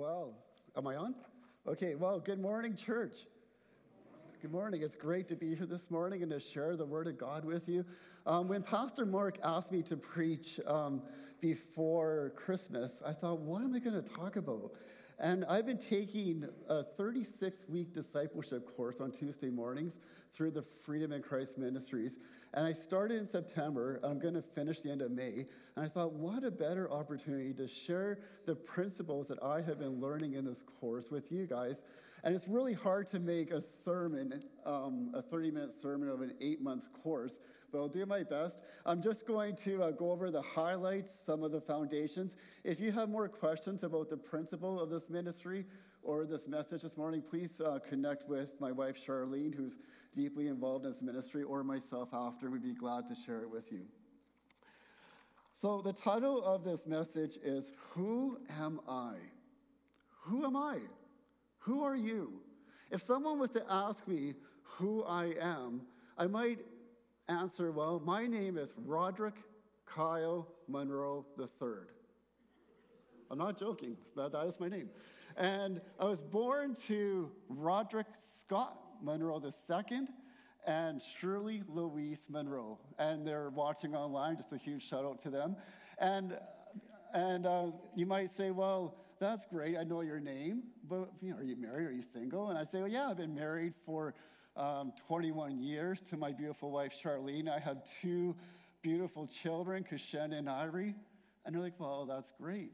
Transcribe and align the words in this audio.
Well, 0.00 0.32
am 0.78 0.86
I 0.86 0.96
on? 0.96 1.14
Okay, 1.68 1.94
well, 1.94 2.20
good 2.20 2.40
morning, 2.40 2.74
church. 2.74 3.26
Good 4.40 4.50
morning. 4.50 4.80
It's 4.80 4.96
great 4.96 5.28
to 5.28 5.36
be 5.36 5.54
here 5.54 5.66
this 5.66 5.90
morning 5.90 6.22
and 6.22 6.32
to 6.32 6.40
share 6.40 6.74
the 6.74 6.86
Word 6.86 7.06
of 7.06 7.18
God 7.18 7.44
with 7.44 7.68
you. 7.68 7.84
Um, 8.26 8.48
when 8.48 8.62
Pastor 8.62 9.04
Mark 9.04 9.36
asked 9.44 9.70
me 9.70 9.82
to 9.82 9.98
preach 9.98 10.58
um, 10.66 11.02
before 11.42 12.32
Christmas, 12.34 13.02
I 13.04 13.12
thought, 13.12 13.40
what 13.40 13.60
am 13.60 13.74
I 13.74 13.78
going 13.78 14.02
to 14.02 14.14
talk 14.14 14.36
about? 14.36 14.72
And 15.22 15.44
I've 15.44 15.66
been 15.66 15.76
taking 15.76 16.46
a 16.66 16.82
36 16.82 17.66
week 17.68 17.92
discipleship 17.92 18.74
course 18.74 19.00
on 19.00 19.10
Tuesday 19.10 19.50
mornings 19.50 19.98
through 20.32 20.52
the 20.52 20.62
Freedom 20.62 21.12
in 21.12 21.20
Christ 21.20 21.58
Ministries. 21.58 22.16
And 22.54 22.64
I 22.64 22.72
started 22.72 23.18
in 23.18 23.28
September. 23.28 24.00
I'm 24.02 24.18
going 24.18 24.32
to 24.32 24.40
finish 24.40 24.80
the 24.80 24.90
end 24.90 25.02
of 25.02 25.10
May. 25.10 25.44
And 25.76 25.84
I 25.84 25.88
thought, 25.88 26.14
what 26.14 26.42
a 26.42 26.50
better 26.50 26.90
opportunity 26.90 27.52
to 27.52 27.68
share 27.68 28.20
the 28.46 28.54
principles 28.54 29.28
that 29.28 29.42
I 29.42 29.60
have 29.60 29.78
been 29.78 30.00
learning 30.00 30.34
in 30.34 30.46
this 30.46 30.62
course 30.80 31.10
with 31.10 31.30
you 31.30 31.46
guys. 31.46 31.82
And 32.24 32.34
it's 32.34 32.48
really 32.48 32.74
hard 32.74 33.06
to 33.08 33.20
make 33.20 33.50
a 33.50 33.60
sermon, 33.60 34.42
um, 34.64 35.10
a 35.12 35.20
30 35.20 35.50
minute 35.50 35.78
sermon 35.78 36.08
of 36.08 36.22
an 36.22 36.32
eight 36.40 36.62
month 36.62 36.90
course, 36.94 37.40
but 37.70 37.78
I'll 37.78 37.88
do 37.88 38.06
my 38.06 38.22
best. 38.22 38.58
I'm 38.84 39.00
just 39.00 39.26
going 39.26 39.56
to 39.56 39.82
uh, 39.82 39.90
go 39.92 40.10
over 40.10 40.30
the 40.30 40.42
highlights, 40.42 41.12
some 41.24 41.42
of 41.42 41.52
the 41.52 41.60
foundations. 41.60 42.36
If 42.64 42.80
you 42.80 42.92
have 42.92 43.08
more 43.08 43.28
questions 43.28 43.82
about 43.84 44.10
the 44.10 44.16
principle 44.16 44.80
of 44.80 44.90
this 44.90 45.10
ministry 45.10 45.66
or 46.02 46.24
this 46.24 46.48
message 46.48 46.82
this 46.82 46.96
morning, 46.96 47.22
please 47.22 47.60
uh, 47.60 47.78
connect 47.86 48.28
with 48.28 48.60
my 48.60 48.72
wife, 48.72 48.96
Charlene, 49.04 49.54
who's 49.54 49.78
deeply 50.14 50.48
involved 50.48 50.84
in 50.84 50.92
this 50.92 51.02
ministry, 51.02 51.42
or 51.42 51.62
myself 51.62 52.08
after. 52.12 52.50
We'd 52.50 52.62
be 52.62 52.74
glad 52.74 53.06
to 53.08 53.14
share 53.14 53.42
it 53.42 53.50
with 53.50 53.70
you. 53.70 53.82
So, 55.52 55.82
the 55.82 55.92
title 55.92 56.42
of 56.42 56.64
this 56.64 56.86
message 56.86 57.36
is 57.42 57.72
Who 57.92 58.38
Am 58.58 58.80
I? 58.88 59.14
Who 60.22 60.44
am 60.44 60.56
I? 60.56 60.78
Who 61.60 61.84
are 61.84 61.96
you? 61.96 62.40
If 62.90 63.02
someone 63.02 63.38
was 63.38 63.50
to 63.50 63.64
ask 63.68 64.06
me 64.08 64.34
who 64.62 65.04
I 65.04 65.34
am, 65.40 65.82
I 66.18 66.26
might 66.26 66.58
answer, 67.30 67.70
Well, 67.70 68.02
my 68.04 68.26
name 68.26 68.58
is 68.58 68.74
Roderick 68.84 69.36
Kyle 69.86 70.48
Monroe 70.68 71.24
III. 71.38 71.68
I'm 73.30 73.38
not 73.38 73.58
joking, 73.58 73.96
that, 74.16 74.32
that 74.32 74.46
is 74.46 74.58
my 74.58 74.68
name. 74.68 74.90
And 75.36 75.80
I 76.00 76.06
was 76.06 76.20
born 76.20 76.74
to 76.86 77.30
Roderick 77.48 78.08
Scott 78.40 78.76
Monroe 79.00 79.40
II 79.40 79.98
and 80.66 81.00
Shirley 81.00 81.62
Louise 81.68 82.26
Monroe. 82.28 82.78
And 82.98 83.24
they're 83.24 83.50
watching 83.50 83.94
online, 83.94 84.36
just 84.36 84.52
a 84.52 84.58
huge 84.58 84.86
shout 84.86 85.04
out 85.04 85.22
to 85.22 85.30
them. 85.30 85.56
And, 85.98 86.36
and 87.14 87.46
uh, 87.46 87.66
you 87.94 88.06
might 88.06 88.30
say, 88.30 88.50
well, 88.50 88.96
that's 89.20 89.46
great. 89.46 89.78
I 89.78 89.84
know 89.84 90.00
your 90.00 90.18
name, 90.18 90.64
but 90.88 91.10
you 91.22 91.30
know, 91.30 91.36
are 91.36 91.44
you 91.44 91.56
married? 91.56 91.86
Are 91.86 91.92
you 91.92 92.02
single? 92.02 92.48
And 92.48 92.58
I 92.58 92.64
say, 92.64 92.80
well, 92.80 92.88
yeah, 92.88 93.08
I've 93.08 93.18
been 93.18 93.34
married 93.34 93.74
for 93.86 94.14
um, 94.56 94.92
21 95.06 95.58
years 95.58 96.00
to 96.10 96.16
my 96.16 96.32
beautiful 96.32 96.70
wife, 96.70 96.92
Charlene. 97.02 97.48
I 97.48 97.58
have 97.58 97.78
two 98.00 98.36
beautiful 98.82 99.26
children, 99.26 99.84
Kashen 99.84 100.36
and 100.36 100.48
Ivory. 100.48 100.94
And 101.44 101.54
they're 101.54 101.62
like, 101.62 101.78
well, 101.78 102.06
that's 102.06 102.30
great. 102.40 102.72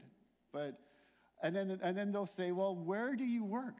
But, 0.51 0.79
and 1.41 1.55
then, 1.55 1.79
and 1.81 1.97
then 1.97 2.11
they'll 2.11 2.25
say, 2.25 2.51
well, 2.51 2.75
where 2.75 3.15
do 3.15 3.23
you 3.23 3.43
work? 3.43 3.75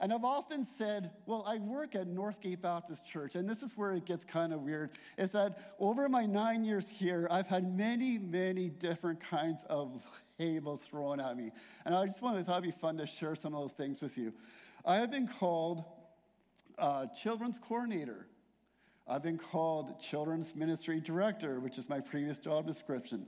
And 0.00 0.12
I've 0.12 0.24
often 0.24 0.66
said, 0.76 1.10
well, 1.24 1.42
I 1.46 1.56
work 1.56 1.94
at 1.94 2.06
Northgate 2.06 2.60
Baptist 2.60 3.06
Church, 3.06 3.34
and 3.34 3.48
this 3.48 3.62
is 3.62 3.72
where 3.76 3.92
it 3.92 4.04
gets 4.04 4.24
kind 4.24 4.52
of 4.52 4.60
weird, 4.60 4.90
is 5.16 5.30
that 5.30 5.74
over 5.78 6.08
my 6.08 6.26
nine 6.26 6.64
years 6.64 6.88
here, 6.88 7.26
I've 7.30 7.46
had 7.46 7.74
many, 7.76 8.18
many 8.18 8.68
different 8.68 9.20
kinds 9.20 9.62
of 9.70 10.02
labels 10.38 10.80
thrown 10.80 11.18
at 11.18 11.36
me. 11.36 11.50
And 11.86 11.94
I 11.94 12.04
just 12.04 12.20
wanted 12.20 12.40
to 12.40 12.44
thought 12.44 12.62
it'd 12.62 12.74
be 12.74 12.78
fun 12.78 12.98
to 12.98 13.06
share 13.06 13.34
some 13.34 13.54
of 13.54 13.60
those 13.60 13.72
things 13.72 14.02
with 14.02 14.18
you. 14.18 14.34
I 14.84 14.96
have 14.96 15.10
been 15.10 15.28
called 15.28 15.84
uh, 16.78 17.06
children's 17.06 17.58
coordinator. 17.58 18.26
I've 19.08 19.22
been 19.22 19.38
called 19.38 20.00
children's 20.00 20.54
ministry 20.56 21.00
director, 21.00 21.60
which 21.60 21.78
is 21.78 21.88
my 21.88 22.00
previous 22.00 22.38
job 22.38 22.66
description. 22.66 23.26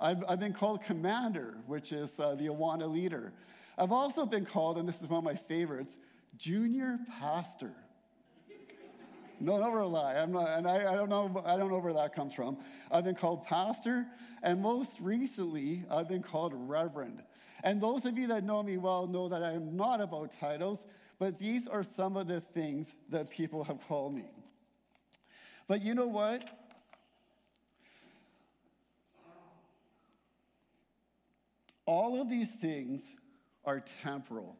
I've, 0.00 0.24
I've 0.28 0.40
been 0.40 0.52
called 0.52 0.82
commander, 0.82 1.58
which 1.66 1.92
is 1.92 2.18
uh, 2.18 2.34
the 2.34 2.46
Awana 2.46 2.90
leader. 2.90 3.32
I've 3.78 3.92
also 3.92 4.26
been 4.26 4.44
called, 4.44 4.78
and 4.78 4.88
this 4.88 5.00
is 5.00 5.08
one 5.08 5.18
of 5.18 5.24
my 5.24 5.34
favorites, 5.34 5.96
junior 6.36 6.98
pastor. 7.20 7.72
No, 9.38 9.58
never 9.58 9.84
lie. 9.86 10.16
I'm 10.16 10.32
not, 10.32 10.48
and 10.50 10.66
I, 10.66 10.92
I, 10.92 10.94
don't 10.94 11.08
know. 11.08 11.42
I 11.46 11.56
don't 11.56 11.70
know 11.70 11.78
where 11.78 11.94
that 11.94 12.14
comes 12.14 12.34
from. 12.34 12.58
I've 12.90 13.04
been 13.04 13.14
called 13.14 13.46
pastor, 13.46 14.06
and 14.42 14.60
most 14.60 15.00
recently, 15.00 15.84
I've 15.90 16.08
been 16.08 16.22
called 16.22 16.52
reverend. 16.54 17.22
And 17.64 17.80
those 17.80 18.04
of 18.04 18.18
you 18.18 18.26
that 18.28 18.44
know 18.44 18.62
me 18.62 18.76
well 18.76 19.06
know 19.06 19.28
that 19.28 19.42
I 19.42 19.52
am 19.52 19.76
not 19.76 20.00
about 20.00 20.32
titles, 20.38 20.84
but 21.20 21.38
these 21.38 21.68
are 21.68 21.84
some 21.84 22.16
of 22.16 22.26
the 22.26 22.40
things 22.40 22.96
that 23.10 23.28
people 23.28 23.62
have 23.62 23.78
called 23.86 24.14
me. 24.14 24.24
But 25.68 25.82
you 25.82 25.94
know 25.94 26.06
what? 26.06 26.42
All 31.84 32.20
of 32.20 32.30
these 32.30 32.50
things 32.50 33.04
are 33.66 33.84
temporal, 34.02 34.56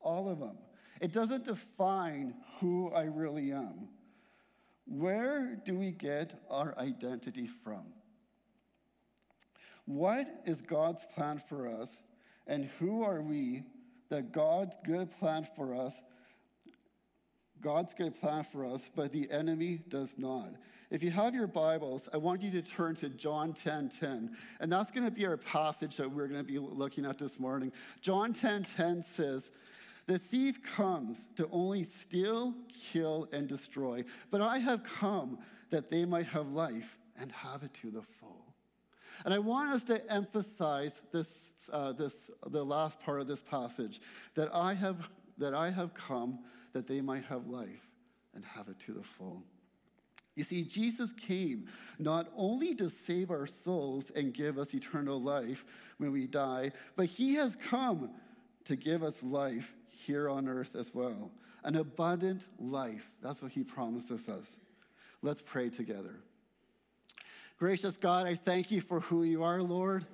all 0.00 0.30
of 0.30 0.40
them. 0.40 0.56
It 1.00 1.12
doesn't 1.12 1.44
define 1.44 2.34
who 2.58 2.90
I 2.90 3.02
really 3.04 3.52
am. 3.52 3.88
Where 4.86 5.60
do 5.62 5.76
we 5.76 5.90
get 5.90 6.40
our 6.48 6.74
identity 6.78 7.48
from? 7.62 7.84
What 9.84 10.26
is 10.46 10.62
God's 10.62 11.04
plan 11.14 11.42
for 11.48 11.68
us, 11.68 11.90
and 12.46 12.64
who 12.78 13.02
are 13.02 13.20
we 13.20 13.64
that 14.10 14.32
God's 14.32 14.76
good 14.84 15.10
plan 15.10 15.46
for 15.56 15.74
us, 15.74 15.94
God's 17.60 17.94
good 17.94 18.18
plan 18.20 18.44
for 18.44 18.64
us, 18.64 18.88
but 18.94 19.12
the 19.12 19.30
enemy 19.30 19.80
does 19.88 20.14
not? 20.16 20.50
If 20.90 21.02
you 21.02 21.10
have 21.10 21.34
your 21.34 21.46
Bibles, 21.46 22.08
I 22.14 22.16
want 22.16 22.40
you 22.40 22.50
to 22.52 22.62
turn 22.62 22.94
to 22.96 23.10
John 23.10 23.52
10 23.52 23.90
10. 24.00 24.36
And 24.60 24.72
that's 24.72 24.90
going 24.90 25.04
to 25.04 25.10
be 25.10 25.26
our 25.26 25.36
passage 25.36 25.96
that 25.98 26.10
we're 26.10 26.28
going 26.28 26.40
to 26.40 26.50
be 26.50 26.58
looking 26.58 27.04
at 27.04 27.18
this 27.18 27.38
morning. 27.38 27.72
John 28.00 28.32
10 28.32 28.64
10 28.64 29.02
says, 29.02 29.50
The 30.06 30.18
thief 30.18 30.62
comes 30.62 31.26
to 31.36 31.46
only 31.52 31.84
steal, 31.84 32.54
kill, 32.92 33.28
and 33.32 33.46
destroy. 33.46 34.04
But 34.30 34.40
I 34.40 34.58
have 34.58 34.82
come 34.82 35.38
that 35.70 35.90
they 35.90 36.06
might 36.06 36.26
have 36.26 36.48
life 36.48 36.96
and 37.20 37.30
have 37.32 37.64
it 37.64 37.74
to 37.82 37.90
the 37.90 38.02
full. 38.02 38.17
And 39.24 39.34
I 39.34 39.38
want 39.38 39.70
us 39.70 39.84
to 39.84 40.12
emphasize 40.12 41.00
this, 41.12 41.28
uh, 41.72 41.92
this, 41.92 42.30
the 42.46 42.64
last 42.64 43.00
part 43.00 43.20
of 43.20 43.26
this 43.26 43.42
passage 43.42 44.00
that 44.34 44.48
I 44.54 44.74
have, 44.74 45.10
that 45.38 45.54
I 45.54 45.70
have 45.70 45.94
come 45.94 46.40
that 46.72 46.86
they 46.86 47.00
might 47.00 47.24
have 47.24 47.46
life 47.46 47.86
and 48.34 48.44
have 48.44 48.68
it 48.68 48.78
to 48.80 48.92
the 48.92 49.02
full. 49.02 49.42
You 50.36 50.44
see, 50.44 50.62
Jesus 50.62 51.12
came 51.12 51.66
not 51.98 52.28
only 52.36 52.72
to 52.76 52.88
save 52.88 53.32
our 53.32 53.46
souls 53.46 54.12
and 54.14 54.32
give 54.32 54.56
us 54.56 54.72
eternal 54.72 55.20
life 55.20 55.64
when 55.96 56.12
we 56.12 56.28
die, 56.28 56.70
but 56.94 57.06
he 57.06 57.34
has 57.34 57.56
come 57.56 58.10
to 58.66 58.76
give 58.76 59.02
us 59.02 59.20
life 59.22 59.74
here 59.88 60.28
on 60.28 60.46
earth 60.46 60.76
as 60.76 60.94
well. 60.94 61.32
An 61.64 61.74
abundant 61.74 62.44
life. 62.60 63.10
That's 63.20 63.42
what 63.42 63.50
he 63.50 63.64
promises 63.64 64.28
us. 64.28 64.56
Let's 65.22 65.42
pray 65.42 65.70
together. 65.70 66.20
Gracious 67.58 67.96
God, 67.96 68.28
I 68.28 68.36
thank 68.36 68.70
you 68.70 68.80
for 68.80 69.00
who 69.00 69.24
you 69.24 69.42
are, 69.42 69.60
Lord. 69.60 70.06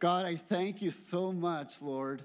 God, 0.00 0.26
I 0.26 0.36
thank 0.36 0.82
you 0.82 0.90
so 0.90 1.32
much, 1.32 1.80
Lord, 1.80 2.20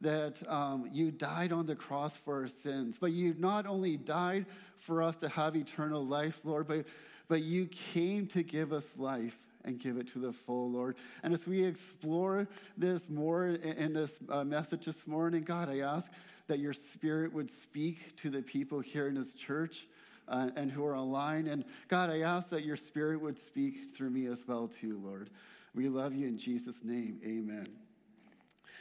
that 0.00 0.42
um, 0.50 0.90
you 0.92 1.12
died 1.12 1.52
on 1.52 1.66
the 1.66 1.76
cross 1.76 2.16
for 2.16 2.42
our 2.42 2.48
sins. 2.48 2.96
But 3.00 3.12
you 3.12 3.36
not 3.38 3.68
only 3.68 3.96
died 3.96 4.46
for 4.74 5.00
us 5.00 5.14
to 5.18 5.28
have 5.28 5.54
eternal 5.54 6.04
life, 6.04 6.40
Lord, 6.42 6.66
but, 6.66 6.86
but 7.28 7.42
you 7.42 7.66
came 7.66 8.26
to 8.28 8.42
give 8.42 8.72
us 8.72 8.98
life 8.98 9.38
and 9.64 9.78
give 9.78 9.96
it 9.96 10.08
to 10.14 10.18
the 10.18 10.32
full, 10.32 10.72
Lord. 10.72 10.96
And 11.22 11.32
as 11.32 11.46
we 11.46 11.64
explore 11.64 12.48
this 12.76 13.08
more 13.08 13.46
in, 13.46 13.92
this 13.92 14.18
uh, 14.28 14.42
message 14.42 14.86
this 14.86 15.06
morning, 15.06 15.44
God, 15.44 15.68
I 15.68 15.78
ask 15.82 16.10
that 16.48 16.58
your 16.58 16.72
spirit 16.72 17.32
would 17.32 17.48
speak 17.48 18.16
to 18.22 18.30
the 18.30 18.42
people 18.42 18.80
here 18.80 19.06
in 19.06 19.14
this 19.14 19.34
church. 19.34 19.86
Uh, 20.28 20.50
and 20.56 20.72
who 20.72 20.84
are 20.84 20.96
online. 20.96 21.46
And 21.46 21.64
God, 21.86 22.10
I 22.10 22.22
ask 22.22 22.48
that 22.48 22.64
your 22.64 22.76
spirit 22.76 23.20
would 23.20 23.38
speak 23.38 23.94
through 23.94 24.10
me 24.10 24.26
as 24.26 24.44
well, 24.46 24.66
too, 24.66 25.00
Lord. 25.04 25.30
We 25.72 25.88
love 25.88 26.14
you 26.14 26.26
in 26.26 26.36
Jesus' 26.36 26.82
name. 26.82 27.20
Amen. 27.24 27.68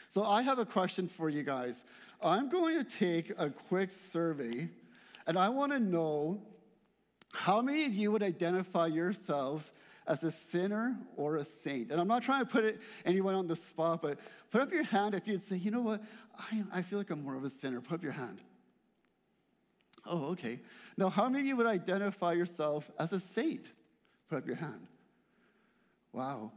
So 0.09 0.23
I 0.23 0.41
have 0.41 0.57
a 0.57 0.65
question 0.65 1.07
for 1.07 1.29
you 1.29 1.43
guys. 1.43 1.83
I'm 2.19 2.49
going 2.49 2.77
to 2.77 2.83
take 2.83 3.31
a 3.37 3.51
quick 3.51 3.91
survey, 3.91 4.69
and 5.27 5.37
I 5.37 5.49
want 5.49 5.71
to 5.71 5.79
know 5.79 6.41
how 7.31 7.61
many 7.61 7.85
of 7.85 7.93
you 7.93 8.11
would 8.11 8.23
identify 8.23 8.87
yourselves 8.87 9.71
as 10.07 10.23
a 10.23 10.31
sinner 10.31 10.97
or 11.15 11.37
a 11.37 11.45
saint? 11.45 11.91
And 11.91 11.99
I'm 11.99 12.07
not 12.07 12.23
trying 12.23 12.45
to 12.45 12.45
put 12.45 12.63
it, 12.63 12.79
anyone 13.05 13.35
on 13.35 13.47
the 13.47 13.55
spot, 13.55 14.01
but 14.01 14.19
put 14.51 14.61
up 14.61 14.71
your 14.71 14.83
hand 14.83 15.15
if 15.15 15.27
you'd 15.27 15.41
say, 15.41 15.57
you 15.57 15.71
know 15.71 15.81
what, 15.81 16.03
I, 16.37 16.63
I 16.71 16.81
feel 16.81 16.97
like 16.99 17.09
I'm 17.09 17.23
more 17.23 17.35
of 17.35 17.43
a 17.43 17.49
sinner. 17.49 17.81
Put 17.81 17.95
up 17.95 18.03
your 18.03 18.11
hand. 18.11 18.41
Oh, 20.05 20.25
okay. 20.31 20.59
Now, 20.97 21.09
how 21.09 21.27
many 21.27 21.41
of 21.41 21.45
you 21.47 21.57
would 21.57 21.65
identify 21.65 22.33
yourself 22.33 22.89
as 22.99 23.11
a 23.13 23.19
saint? 23.19 23.71
Put 24.29 24.37
up 24.39 24.47
your 24.47 24.55
hand. 24.55 24.87
Wow. 26.13 26.51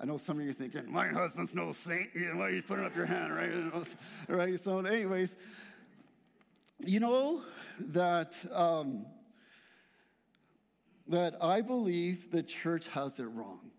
I 0.00 0.04
know 0.06 0.16
some 0.16 0.38
of 0.38 0.44
you 0.44 0.50
are 0.50 0.54
thinking, 0.54 0.90
my 0.90 1.08
husband's 1.08 1.54
no 1.54 1.72
saint. 1.72 2.08
Why 2.14 2.46
are 2.46 2.50
you 2.50 2.62
putting 2.62 2.84
up 2.84 2.96
your 2.96 3.06
hand, 3.06 3.34
right? 3.34 3.86
right? 4.28 4.58
So, 4.58 4.80
anyways, 4.80 5.36
you 6.80 7.00
know 7.00 7.42
that 7.78 8.36
um, 8.52 9.06
that 11.08 11.36
I 11.40 11.60
believe 11.60 12.30
the 12.30 12.42
church 12.42 12.88
has 12.88 13.18
it 13.20 13.24
wrong. 13.24 13.70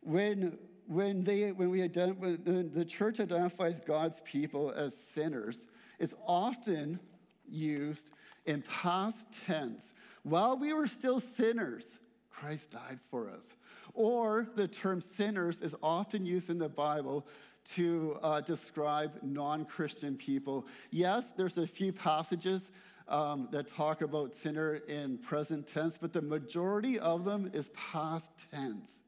When 0.00 0.58
when 0.86 1.24
they 1.24 1.50
when 1.50 1.70
we 1.70 1.80
ident- 1.80 2.18
when 2.18 2.70
the 2.72 2.84
church 2.84 3.18
identifies 3.18 3.80
God's 3.80 4.20
people 4.20 4.70
as 4.70 4.96
sinners, 4.96 5.66
it's 5.98 6.14
often 6.24 7.00
used 7.48 8.10
in 8.46 8.62
past 8.62 9.28
tense. 9.46 9.92
While 10.22 10.56
we 10.56 10.72
were 10.72 10.86
still 10.86 11.20
sinners, 11.20 11.86
Christ 12.30 12.72
died 12.72 12.98
for 13.10 13.30
us. 13.30 13.54
Or 13.94 14.48
the 14.56 14.68
term 14.68 15.00
sinners 15.00 15.62
is 15.62 15.74
often 15.82 16.26
used 16.26 16.50
in 16.50 16.58
the 16.58 16.68
Bible 16.68 17.26
to 17.74 18.18
uh, 18.22 18.40
describe 18.40 19.18
non 19.22 19.64
Christian 19.64 20.16
people. 20.16 20.66
Yes, 20.90 21.24
there's 21.36 21.58
a 21.58 21.66
few 21.66 21.92
passages 21.92 22.70
um, 23.08 23.48
that 23.52 23.68
talk 23.68 24.02
about 24.02 24.34
sinner 24.34 24.76
in 24.88 25.18
present 25.18 25.66
tense, 25.66 25.98
but 25.98 26.12
the 26.12 26.22
majority 26.22 26.98
of 26.98 27.24
them 27.24 27.50
is 27.52 27.70
past 27.74 28.30
tense. 28.52 29.00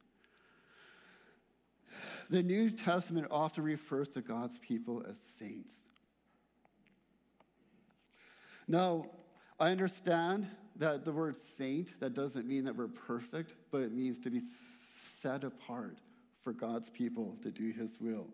The 2.31 2.43
New 2.43 2.71
Testament 2.71 3.27
often 3.31 3.65
refers 3.65 4.09
to 4.11 4.21
God's 4.21 4.59
people 4.59 5.03
as 5.09 5.17
saints. 5.39 5.73
Now, 8.67 9.07
I 9.61 9.71
understand 9.71 10.47
that 10.77 11.05
the 11.05 11.13
word 11.13 11.37
saint, 11.57 11.99
that 12.01 12.15
doesn't 12.15 12.47
mean 12.47 12.65
that 12.65 12.77
we're 12.77 12.89
perfect, 12.89 13.55
but 13.71 13.83
it 13.83 13.93
means 13.93 14.19
to 14.21 14.31
be 14.31 14.41
set 15.21 15.43
apart 15.45 15.99
for 16.43 16.53
God's 16.53 16.91
people 16.91 17.37
to 17.43 17.51
do 17.51 17.73
his 17.73 17.99
will. 18.01 18.29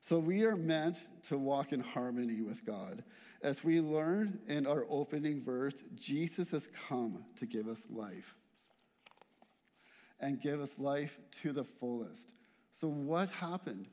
So 0.00 0.18
we 0.18 0.44
are 0.44 0.56
meant 0.56 0.98
to 1.28 1.38
walk 1.38 1.72
in 1.72 1.80
harmony 1.80 2.40
with 2.42 2.64
God. 2.64 3.04
As 3.42 3.62
we 3.62 3.80
learned 3.80 4.38
in 4.48 4.66
our 4.66 4.86
opening 4.88 5.42
verse, 5.42 5.82
Jesus 5.94 6.50
has 6.50 6.68
come 6.88 7.24
to 7.38 7.46
give 7.46 7.68
us 7.68 7.86
life 7.90 8.34
and 10.20 10.40
give 10.40 10.60
us 10.60 10.78
life 10.78 11.18
to 11.42 11.52
the 11.52 11.64
fullest. 11.64 12.32
So, 12.70 12.88
what 12.88 13.30
happened? 13.30 13.86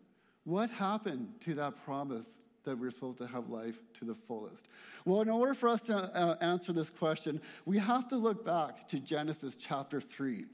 What 0.43 0.69
happened 0.69 1.33
to 1.41 1.55
that 1.55 1.83
promise 1.85 2.27
that 2.63 2.77
we're 2.77 2.91
supposed 2.91 3.17
to 3.19 3.27
have 3.27 3.49
life 3.49 3.79
to 3.95 4.05
the 4.05 4.15
fullest? 4.15 4.67
Well, 5.05 5.21
in 5.21 5.29
order 5.29 5.53
for 5.53 5.69
us 5.69 5.81
to 5.83 5.95
uh, 5.95 6.37
answer 6.41 6.73
this 6.73 6.89
question, 6.89 7.41
we 7.65 7.77
have 7.79 8.07
to 8.09 8.15
look 8.17 8.45
back 8.45 8.87
to 8.89 8.99
Genesis 8.99 9.55
chapter 9.55 10.01
3. 10.01 10.45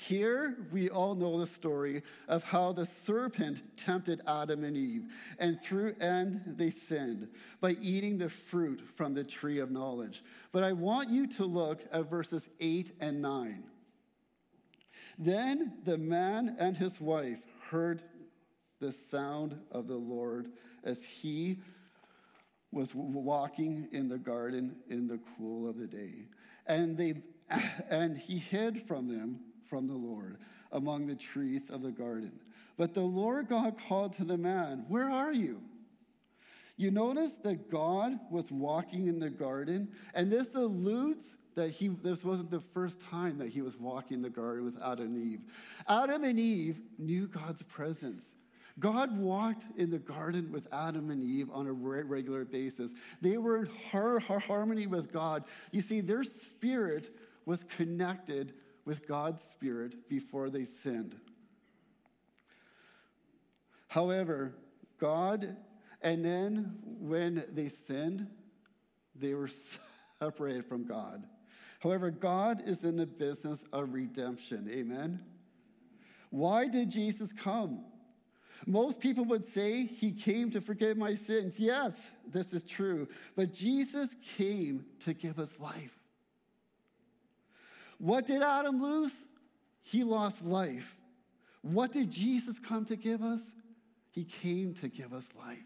Here, 0.00 0.56
we 0.70 0.88
all 0.88 1.16
know 1.16 1.40
the 1.40 1.46
story 1.46 2.04
of 2.28 2.44
how 2.44 2.72
the 2.72 2.86
serpent 2.86 3.62
tempted 3.76 4.20
Adam 4.28 4.62
and 4.62 4.76
Eve, 4.76 5.06
and 5.40 5.60
through 5.60 5.96
and 5.98 6.40
they 6.46 6.70
sinned 6.70 7.26
by 7.60 7.72
eating 7.80 8.16
the 8.16 8.28
fruit 8.28 8.80
from 8.94 9.12
the 9.12 9.24
tree 9.24 9.58
of 9.58 9.72
knowledge. 9.72 10.22
But 10.52 10.62
I 10.62 10.72
want 10.72 11.10
you 11.10 11.26
to 11.26 11.44
look 11.44 11.82
at 11.90 12.08
verses 12.08 12.48
8 12.60 12.92
and 13.00 13.20
9. 13.20 13.64
Then 15.18 15.78
the 15.84 15.98
man 15.98 16.54
and 16.60 16.76
his 16.76 17.00
wife 17.00 17.40
heard 17.68 18.02
the 18.78 18.92
sound 18.92 19.58
of 19.72 19.88
the 19.88 19.96
Lord 19.96 20.52
as 20.84 21.04
he 21.04 21.58
was 22.72 22.94
walking 22.94 23.88
in 23.92 24.08
the 24.08 24.18
garden 24.18 24.76
in 24.88 25.06
the 25.06 25.18
cool 25.36 25.68
of 25.68 25.78
the 25.78 25.86
day. 25.86 26.26
And, 26.66 26.96
they, 26.96 27.14
and 27.90 28.16
he 28.16 28.38
hid 28.38 28.86
from 28.86 29.08
them 29.08 29.40
from 29.68 29.86
the 29.86 29.94
Lord 29.94 30.38
among 30.72 31.06
the 31.06 31.14
trees 31.14 31.70
of 31.70 31.82
the 31.82 31.90
garden. 31.90 32.32
But 32.76 32.94
the 32.94 33.00
Lord 33.00 33.48
God 33.48 33.76
called 33.88 34.12
to 34.14 34.24
the 34.24 34.38
man, 34.38 34.84
Where 34.88 35.10
are 35.10 35.32
you? 35.32 35.62
You 36.76 36.92
notice 36.92 37.32
that 37.42 37.70
God 37.70 38.18
was 38.30 38.52
walking 38.52 39.08
in 39.08 39.18
the 39.18 39.30
garden, 39.30 39.88
and 40.14 40.30
this 40.30 40.54
alludes 40.54 41.34
that 41.56 41.70
he, 41.70 41.88
this 41.88 42.22
wasn't 42.22 42.52
the 42.52 42.60
first 42.60 43.00
time 43.00 43.38
that 43.38 43.48
he 43.48 43.62
was 43.62 43.76
walking 43.76 44.22
the 44.22 44.30
garden 44.30 44.64
with 44.64 44.80
Adam 44.80 45.16
and 45.16 45.32
Eve. 45.32 45.40
Adam 45.88 46.22
and 46.22 46.38
Eve 46.38 46.80
knew 46.96 47.26
God's 47.26 47.64
presence. 47.64 48.36
God 48.78 49.16
walked 49.18 49.64
in 49.76 49.90
the 49.90 49.98
garden 49.98 50.52
with 50.52 50.68
Adam 50.72 51.10
and 51.10 51.22
Eve 51.22 51.48
on 51.52 51.66
a 51.66 51.72
regular 51.72 52.44
basis. 52.44 52.92
They 53.20 53.36
were 53.36 53.58
in 53.58 53.66
harmony 53.66 54.86
with 54.86 55.12
God. 55.12 55.44
You 55.72 55.80
see, 55.80 56.00
their 56.00 56.24
spirit 56.24 57.14
was 57.44 57.64
connected 57.64 58.54
with 58.84 59.06
God's 59.06 59.42
Spirit 59.42 60.08
before 60.08 60.48
they 60.50 60.64
sinned. 60.64 61.16
However, 63.88 64.54
God, 64.98 65.56
and 66.02 66.24
then 66.24 66.78
when 66.84 67.44
they 67.52 67.68
sinned, 67.68 68.26
they 69.14 69.34
were 69.34 69.48
separated 70.20 70.66
from 70.66 70.84
God. 70.84 71.24
However, 71.80 72.10
God 72.10 72.62
is 72.66 72.84
in 72.84 72.96
the 72.96 73.06
business 73.06 73.64
of 73.72 73.92
redemption. 73.92 74.68
Amen? 74.70 75.20
Why 76.30 76.68
did 76.68 76.90
Jesus 76.90 77.32
come? 77.32 77.84
Most 78.66 79.00
people 79.00 79.24
would 79.26 79.44
say 79.44 79.86
he 79.86 80.12
came 80.12 80.50
to 80.50 80.60
forgive 80.60 80.96
my 80.96 81.14
sins. 81.14 81.58
Yes, 81.58 82.10
this 82.26 82.52
is 82.52 82.64
true. 82.64 83.08
But 83.36 83.52
Jesus 83.52 84.10
came 84.36 84.84
to 85.04 85.14
give 85.14 85.38
us 85.38 85.58
life. 85.58 85.98
What 87.98 88.26
did 88.26 88.42
Adam 88.42 88.82
lose? 88.82 89.12
He 89.82 90.04
lost 90.04 90.44
life. 90.44 90.96
What 91.62 91.92
did 91.92 92.10
Jesus 92.10 92.58
come 92.58 92.84
to 92.86 92.96
give 92.96 93.22
us? 93.22 93.40
He 94.10 94.24
came 94.24 94.74
to 94.74 94.88
give 94.88 95.12
us 95.12 95.28
life. 95.38 95.58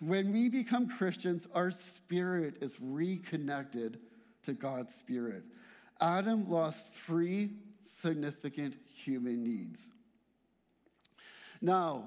When 0.00 0.32
we 0.32 0.48
become 0.48 0.88
Christians, 0.88 1.46
our 1.54 1.70
spirit 1.70 2.58
is 2.60 2.76
reconnected 2.80 3.98
to 4.42 4.52
God's 4.52 4.94
spirit. 4.94 5.44
Adam 6.00 6.50
lost 6.50 6.92
three 6.92 7.50
significant 7.82 8.74
human 8.94 9.42
needs. 9.42 9.90
Now, 11.60 12.04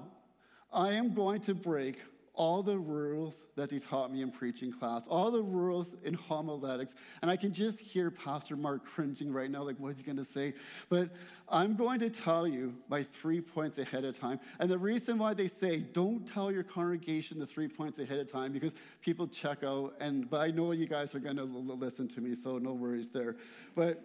I 0.72 0.92
am 0.92 1.14
going 1.14 1.40
to 1.42 1.54
break 1.54 1.98
all 2.40 2.62
the 2.62 2.78
rules 2.78 3.44
that 3.54 3.68
they 3.68 3.78
taught 3.78 4.10
me 4.10 4.22
in 4.22 4.30
preaching 4.30 4.72
class, 4.72 5.06
all 5.06 5.30
the 5.30 5.42
rules 5.42 5.94
in 6.04 6.14
homiletics, 6.14 6.94
and 7.20 7.30
I 7.30 7.36
can 7.36 7.52
just 7.52 7.78
hear 7.78 8.10
Pastor 8.10 8.56
Mark 8.56 8.86
cringing 8.86 9.30
right 9.30 9.50
now, 9.50 9.62
like, 9.62 9.76
what 9.76 9.92
is 9.92 9.98
he 9.98 10.04
going 10.04 10.16
to 10.16 10.24
say? 10.24 10.54
But 10.88 11.10
I'm 11.50 11.76
going 11.76 12.00
to 12.00 12.08
tell 12.08 12.48
you 12.48 12.74
my 12.88 13.02
three 13.02 13.42
points 13.42 13.76
ahead 13.76 14.06
of 14.06 14.18
time. 14.18 14.40
And 14.58 14.70
the 14.70 14.78
reason 14.78 15.18
why 15.18 15.34
they 15.34 15.48
say, 15.48 15.80
don't 15.80 16.26
tell 16.26 16.50
your 16.50 16.62
congregation 16.62 17.38
the 17.38 17.46
three 17.46 17.68
points 17.68 17.98
ahead 17.98 18.18
of 18.18 18.32
time, 18.32 18.52
because 18.52 18.74
people 19.02 19.28
check 19.28 19.62
out, 19.62 19.94
and 20.00 20.30
but 20.30 20.40
I 20.40 20.50
know 20.50 20.72
you 20.72 20.86
guys 20.86 21.14
are 21.14 21.20
going 21.20 21.36
to 21.36 21.44
listen 21.44 22.08
to 22.08 22.22
me, 22.22 22.34
so 22.34 22.56
no 22.56 22.72
worries 22.72 23.10
there. 23.10 23.36
But 23.74 24.02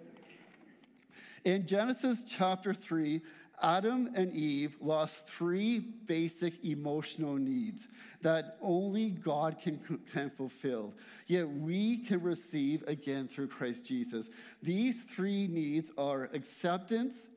in 1.46 1.66
Genesis 1.66 2.26
chapter 2.28 2.74
3, 2.74 3.22
Adam 3.62 4.10
and 4.16 4.32
Eve 4.34 4.76
lost 4.82 5.28
three 5.28 5.80
basic 5.80 6.64
emotional 6.66 7.36
needs 7.36 7.88
that 8.22 8.58
only 8.62 9.12
God 9.12 9.60
can, 9.60 9.80
can 10.12 10.30
fulfill, 10.30 10.94
yet 11.28 11.50
we 11.50 11.98
can 11.98 12.22
receive 12.22 12.84
again 12.88 13.28
through 13.28 13.48
Christ 13.48 13.86
Jesus. 13.86 14.30
These 14.62 15.04
three 15.04 15.48
needs 15.48 15.92
are 15.98 16.30
acceptance, 16.34 17.28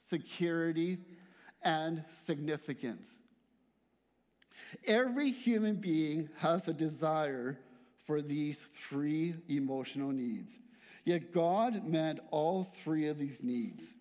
security, 0.00 0.98
and 1.62 2.04
significance. 2.10 3.18
Every 4.86 5.30
human 5.30 5.76
being 5.76 6.28
has 6.38 6.68
a 6.68 6.72
desire 6.72 7.58
for 8.06 8.22
these 8.22 8.60
three 8.88 9.34
emotional 9.48 10.10
needs. 10.10 10.58
Yet 11.04 11.32
God 11.32 11.84
met 11.86 12.20
all 12.30 12.64
three 12.64 13.08
of 13.08 13.18
these 13.18 13.42
needs 13.42 13.94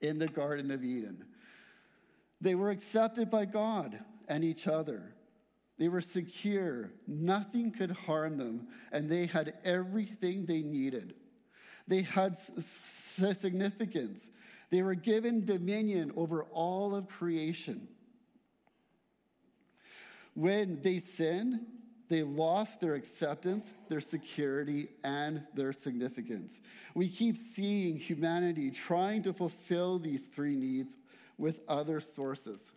in 0.00 0.18
the 0.18 0.28
Garden 0.28 0.70
of 0.70 0.84
Eden. 0.84 1.24
They 2.40 2.54
were 2.54 2.70
accepted 2.70 3.30
by 3.30 3.44
God 3.46 3.98
and 4.28 4.44
each 4.44 4.66
other. 4.66 5.14
They 5.78 5.88
were 5.88 6.00
secure. 6.00 6.92
Nothing 7.06 7.70
could 7.70 7.90
harm 7.90 8.36
them, 8.36 8.68
and 8.92 9.08
they 9.08 9.26
had 9.26 9.54
everything 9.64 10.44
they 10.44 10.62
needed. 10.62 11.14
They 11.86 12.02
had 12.02 12.36
significance. 12.36 14.28
They 14.70 14.82
were 14.82 14.94
given 14.94 15.44
dominion 15.44 16.12
over 16.16 16.44
all 16.44 16.94
of 16.94 17.08
creation. 17.08 17.88
When 20.34 20.80
they 20.82 20.98
sinned, 20.98 21.60
they 22.08 22.22
lost 22.22 22.80
their 22.80 22.94
acceptance, 22.94 23.70
their 23.88 24.00
security, 24.00 24.88
and 25.04 25.42
their 25.54 25.72
significance. 25.72 26.58
We 26.94 27.08
keep 27.08 27.36
seeing 27.36 27.96
humanity 27.98 28.70
trying 28.70 29.22
to 29.22 29.32
fulfill 29.32 29.98
these 29.98 30.22
three 30.22 30.56
needs 30.56 30.96
with 31.36 31.60
other 31.68 32.00
sources. 32.00 32.72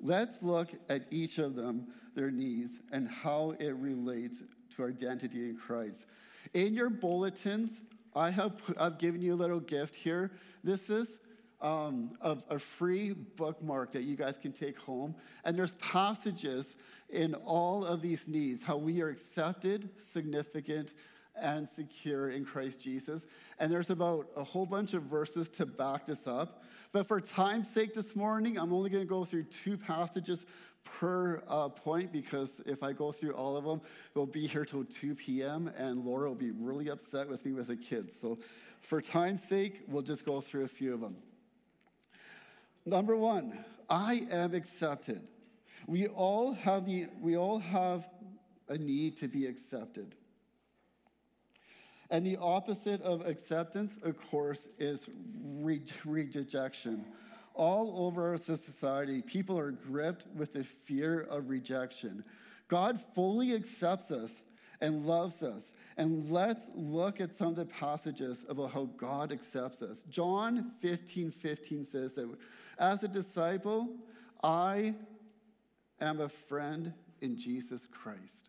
Let's 0.00 0.42
look 0.42 0.68
at 0.88 1.06
each 1.10 1.38
of 1.38 1.54
them, 1.54 1.88
their 2.14 2.30
needs, 2.30 2.80
and 2.92 3.08
how 3.08 3.54
it 3.58 3.74
relates 3.76 4.42
to 4.76 4.82
our 4.82 4.88
identity 4.90 5.48
in 5.48 5.56
Christ. 5.56 6.04
In 6.52 6.74
your 6.74 6.90
bulletins, 6.90 7.80
I 8.14 8.30
have 8.30 8.52
I've 8.78 8.98
given 8.98 9.20
you 9.22 9.34
a 9.34 9.36
little 9.36 9.60
gift 9.60 9.96
here. 9.96 10.32
This 10.62 10.90
is 10.90 11.18
um, 11.60 12.12
a, 12.20 12.36
a 12.50 12.58
free 12.58 13.12
bookmark 13.12 13.92
that 13.92 14.02
you 14.02 14.16
guys 14.16 14.38
can 14.38 14.52
take 14.52 14.78
home. 14.78 15.14
And 15.44 15.56
there's 15.58 15.74
passages 15.76 16.76
in 17.08 17.34
all 17.34 17.84
of 17.84 18.02
these 18.02 18.28
needs 18.28 18.62
how 18.62 18.76
we 18.76 19.00
are 19.00 19.08
accepted, 19.08 19.90
significant, 19.98 20.92
and 21.40 21.68
secure 21.68 22.30
in 22.30 22.44
Christ 22.44 22.80
Jesus. 22.80 23.26
And 23.58 23.70
there's 23.70 23.90
about 23.90 24.28
a 24.36 24.44
whole 24.44 24.66
bunch 24.66 24.94
of 24.94 25.04
verses 25.04 25.48
to 25.50 25.66
back 25.66 26.06
this 26.06 26.26
up. 26.26 26.62
But 26.92 27.06
for 27.06 27.20
time's 27.20 27.70
sake 27.70 27.94
this 27.94 28.16
morning, 28.16 28.58
I'm 28.58 28.72
only 28.72 28.90
going 28.90 29.04
to 29.04 29.08
go 29.08 29.24
through 29.24 29.44
two 29.44 29.76
passages 29.76 30.46
per 30.84 31.42
uh, 31.48 31.68
point 31.68 32.12
because 32.12 32.60
if 32.64 32.82
I 32.82 32.92
go 32.92 33.12
through 33.12 33.32
all 33.32 33.56
of 33.56 33.64
them, 33.64 33.80
we'll 34.14 34.26
be 34.26 34.46
here 34.46 34.64
till 34.64 34.84
2 34.84 35.14
p.m. 35.16 35.70
and 35.76 36.04
Laura 36.04 36.28
will 36.28 36.36
be 36.36 36.52
really 36.52 36.88
upset 36.88 37.28
with 37.28 37.44
me 37.44 37.52
with 37.52 37.66
the 37.66 37.76
kids. 37.76 38.18
So 38.18 38.38
for 38.80 39.00
time's 39.00 39.42
sake, 39.42 39.82
we'll 39.88 40.02
just 40.02 40.24
go 40.24 40.40
through 40.40 40.64
a 40.64 40.68
few 40.68 40.94
of 40.94 41.00
them. 41.00 41.16
Number 42.86 43.16
one, 43.16 43.64
I 43.90 44.28
am 44.30 44.54
accepted. 44.54 45.26
We 45.88 46.06
all 46.06 46.52
have 46.54 46.86
the 46.86 47.08
we 47.20 47.36
all 47.36 47.58
have 47.58 48.08
a 48.68 48.78
need 48.78 49.16
to 49.18 49.28
be 49.28 49.46
accepted. 49.46 50.14
And 52.08 52.24
the 52.24 52.36
opposite 52.36 53.02
of 53.02 53.26
acceptance, 53.26 53.98
of 54.04 54.16
course, 54.30 54.68
is 54.78 55.08
re- 55.42 55.82
rejection. 56.04 57.04
All 57.54 58.06
over 58.06 58.30
our 58.30 58.36
society, 58.36 59.22
people 59.22 59.58
are 59.58 59.72
gripped 59.72 60.26
with 60.36 60.52
the 60.52 60.62
fear 60.62 61.22
of 61.22 61.48
rejection. 61.50 62.22
God 62.68 63.00
fully 63.14 63.54
accepts 63.54 64.12
us 64.12 64.40
and 64.80 65.06
loves 65.06 65.42
us. 65.42 65.72
And 65.96 66.30
let's 66.30 66.68
look 66.74 67.20
at 67.20 67.34
some 67.34 67.48
of 67.48 67.56
the 67.56 67.64
passages 67.64 68.44
about 68.48 68.72
how 68.72 68.90
God 68.96 69.32
accepts 69.32 69.82
us. 69.82 70.04
John 70.08 70.72
15 70.80 71.30
15 71.32 71.84
says 71.84 72.14
that 72.14 72.28
as 72.78 73.02
a 73.02 73.08
disciple, 73.08 73.88
I 74.42 74.94
am 76.00 76.20
a 76.20 76.28
friend 76.28 76.92
in 77.20 77.36
Jesus 77.36 77.86
Christ. 77.90 78.46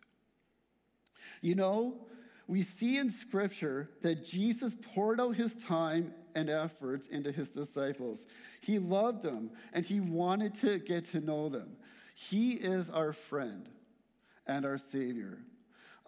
You 1.40 1.54
know, 1.54 2.06
we 2.46 2.62
see 2.62 2.96
in 2.96 3.10
Scripture 3.10 3.90
that 4.02 4.24
Jesus 4.24 4.74
poured 4.94 5.20
out 5.20 5.36
his 5.36 5.54
time 5.56 6.14
and 6.34 6.48
efforts 6.48 7.06
into 7.06 7.30
his 7.30 7.50
disciples. 7.50 8.24
He 8.60 8.78
loved 8.78 9.22
them 9.22 9.50
and 9.72 9.84
he 9.84 10.00
wanted 10.00 10.54
to 10.56 10.78
get 10.78 11.04
to 11.06 11.20
know 11.20 11.48
them. 11.48 11.76
He 12.14 12.52
is 12.52 12.88
our 12.90 13.12
friend 13.12 13.68
and 14.46 14.64
our 14.64 14.78
Savior. 14.78 15.38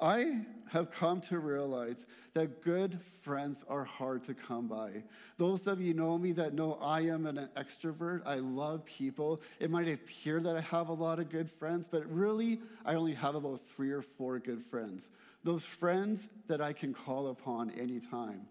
I 0.01 0.41
have 0.71 0.91
come 0.91 1.21
to 1.23 1.39
realize 1.39 2.07
that 2.35 2.63
good 2.63 3.01
friends 3.23 3.65
are 3.69 3.85
hard 3.85 4.23
to 4.25 4.35
come 4.35 4.69
by. 4.69 5.03
Those 5.37 5.67
of 5.67 5.81
you 5.81 5.95
know 5.95 6.17
me 6.17 6.33
that 6.33 6.55
know 6.55 6.79
I 6.81 7.01
am 7.01 7.27
an 7.27 7.49
extrovert, 7.57 8.23
I 8.25 8.37
love 8.37 8.85
people. 8.85 9.41
It 9.59 9.71
might 9.71 9.89
appear 9.89 10.41
that 10.41 10.57
I 10.57 10.61
have 10.61 10.89
a 10.89 10.93
lot 10.93 11.19
of 11.19 11.29
good 11.29 11.51
friends, 11.51 11.89
but 11.91 12.11
really, 12.11 12.61
I 12.85 12.95
only 12.95 13.15
have 13.15 13.35
about 13.35 13.61
three 13.69 13.91
or 13.91 14.03
four 14.03 14.39
good 14.39 14.63
friends 14.63 15.09
those 15.43 15.65
friends 15.65 16.29
that 16.49 16.61
I 16.61 16.75
can 16.75 16.93
call 16.93 17.29
upon 17.29 17.71
anytime 17.71 18.43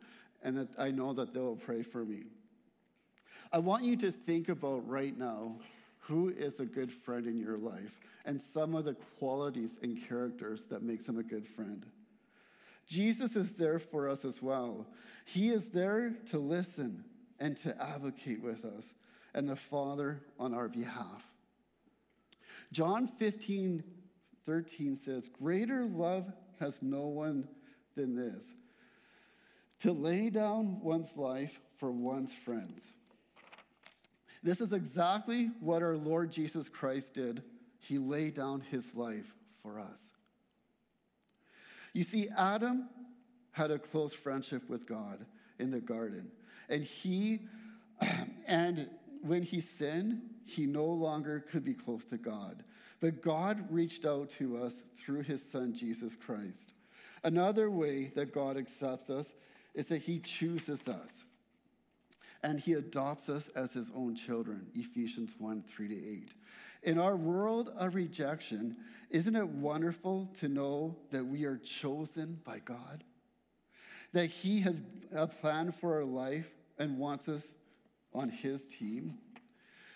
and 0.41 0.57
that 0.57 0.69
I 0.77 0.89
know 0.89 1.13
that 1.13 1.33
they'll 1.35 1.55
pray 1.55 1.83
for 1.83 2.03
me. 2.03 2.23
I 3.51 3.59
want 3.59 3.83
you 3.83 3.95
to 3.97 4.11
think 4.11 4.49
about 4.49 4.87
right 4.87 5.15
now 5.17 5.57
who 6.09 6.29
is 6.29 6.59
a 6.59 6.65
good 6.65 6.91
friend 6.91 7.27
in 7.27 7.37
your 7.39 7.57
life 7.57 7.99
and 8.25 8.41
some 8.41 8.75
of 8.75 8.83
the 8.83 8.95
qualities 9.19 9.77
and 9.83 10.05
characters 10.07 10.63
that 10.69 10.81
makes 10.81 11.07
him 11.07 11.19
a 11.19 11.23
good 11.23 11.47
friend. 11.47 11.85
Jesus 12.87 13.35
is 13.35 13.55
there 13.55 13.77
for 13.77 14.09
us 14.09 14.25
as 14.25 14.41
well. 14.41 14.87
He 15.25 15.49
is 15.49 15.69
there 15.69 16.15
to 16.31 16.39
listen 16.39 17.03
and 17.39 17.55
to 17.57 17.79
advocate 17.81 18.41
with 18.41 18.65
us 18.65 18.91
and 19.35 19.47
the 19.47 19.55
Father 19.55 20.21
on 20.39 20.55
our 20.55 20.67
behalf. 20.67 21.23
John 22.71 23.07
15, 23.07 23.83
13 24.45 24.95
says, 24.95 25.29
Greater 25.39 25.85
love 25.85 26.31
has 26.59 26.81
no 26.81 27.01
one 27.07 27.47
than 27.95 28.15
this 28.15 28.43
to 29.81 29.93
lay 29.93 30.29
down 30.29 30.81
one's 30.81 31.15
life 31.15 31.59
for 31.77 31.91
one's 31.91 32.33
friends. 32.33 32.83
This 34.41 34.61
is 34.61 34.73
exactly 34.73 35.51
what 35.59 35.81
our 35.81 35.97
Lord 35.97 36.31
Jesus 36.31 36.69
Christ 36.69 37.13
did. 37.13 37.43
He 37.79 37.97
laid 37.97 38.35
down 38.35 38.61
his 38.61 38.95
life 38.95 39.33
for 39.61 39.79
us. 39.79 40.11
You 41.93 42.03
see, 42.03 42.29
Adam 42.37 42.89
had 43.51 43.71
a 43.71 43.79
close 43.79 44.13
friendship 44.13 44.69
with 44.69 44.85
God 44.85 45.25
in 45.57 45.71
the 45.71 45.81
garden, 45.81 46.31
and 46.69 46.83
he 46.83 47.41
and 48.47 48.89
when 49.21 49.43
he 49.43 49.59
sinned, 49.59 50.21
he 50.45 50.65
no 50.65 50.85
longer 50.85 51.43
could 51.51 51.65
be 51.65 51.73
close 51.73 52.05
to 52.05 52.17
God. 52.17 52.63
But 53.01 53.21
God 53.21 53.65
reached 53.69 54.05
out 54.05 54.29
to 54.31 54.57
us 54.57 54.81
through 54.97 55.23
his 55.23 55.43
son, 55.43 55.73
Jesus 55.73 56.15
Christ. 56.15 56.73
Another 57.23 57.69
way 57.69 58.11
that 58.15 58.33
God 58.33 58.57
accepts 58.57 59.09
us 59.09 59.33
is 59.73 59.87
that 59.87 60.01
he 60.01 60.19
chooses 60.19 60.87
us 60.87 61.23
and 62.43 62.59
he 62.59 62.73
adopts 62.73 63.29
us 63.29 63.49
as 63.55 63.73
his 63.73 63.91
own 63.95 64.15
children. 64.15 64.67
Ephesians 64.73 65.35
1 65.37 65.63
3 65.63 65.87
to 65.87 66.11
8. 66.11 66.29
In 66.83 66.97
our 66.97 67.15
world 67.15 67.71
of 67.77 67.95
rejection, 67.95 68.77
isn't 69.09 69.35
it 69.35 69.47
wonderful 69.47 70.29
to 70.39 70.47
know 70.47 70.95
that 71.11 71.25
we 71.25 71.43
are 71.45 71.57
chosen 71.57 72.39
by 72.45 72.59
God? 72.59 73.03
That 74.13 74.27
he 74.27 74.61
has 74.61 74.81
a 75.13 75.27
plan 75.27 75.71
for 75.71 75.97
our 75.97 76.05
life 76.05 76.49
and 76.77 76.97
wants 76.97 77.27
us 77.27 77.45
on 78.13 78.29
his 78.29 78.63
team? 78.65 79.17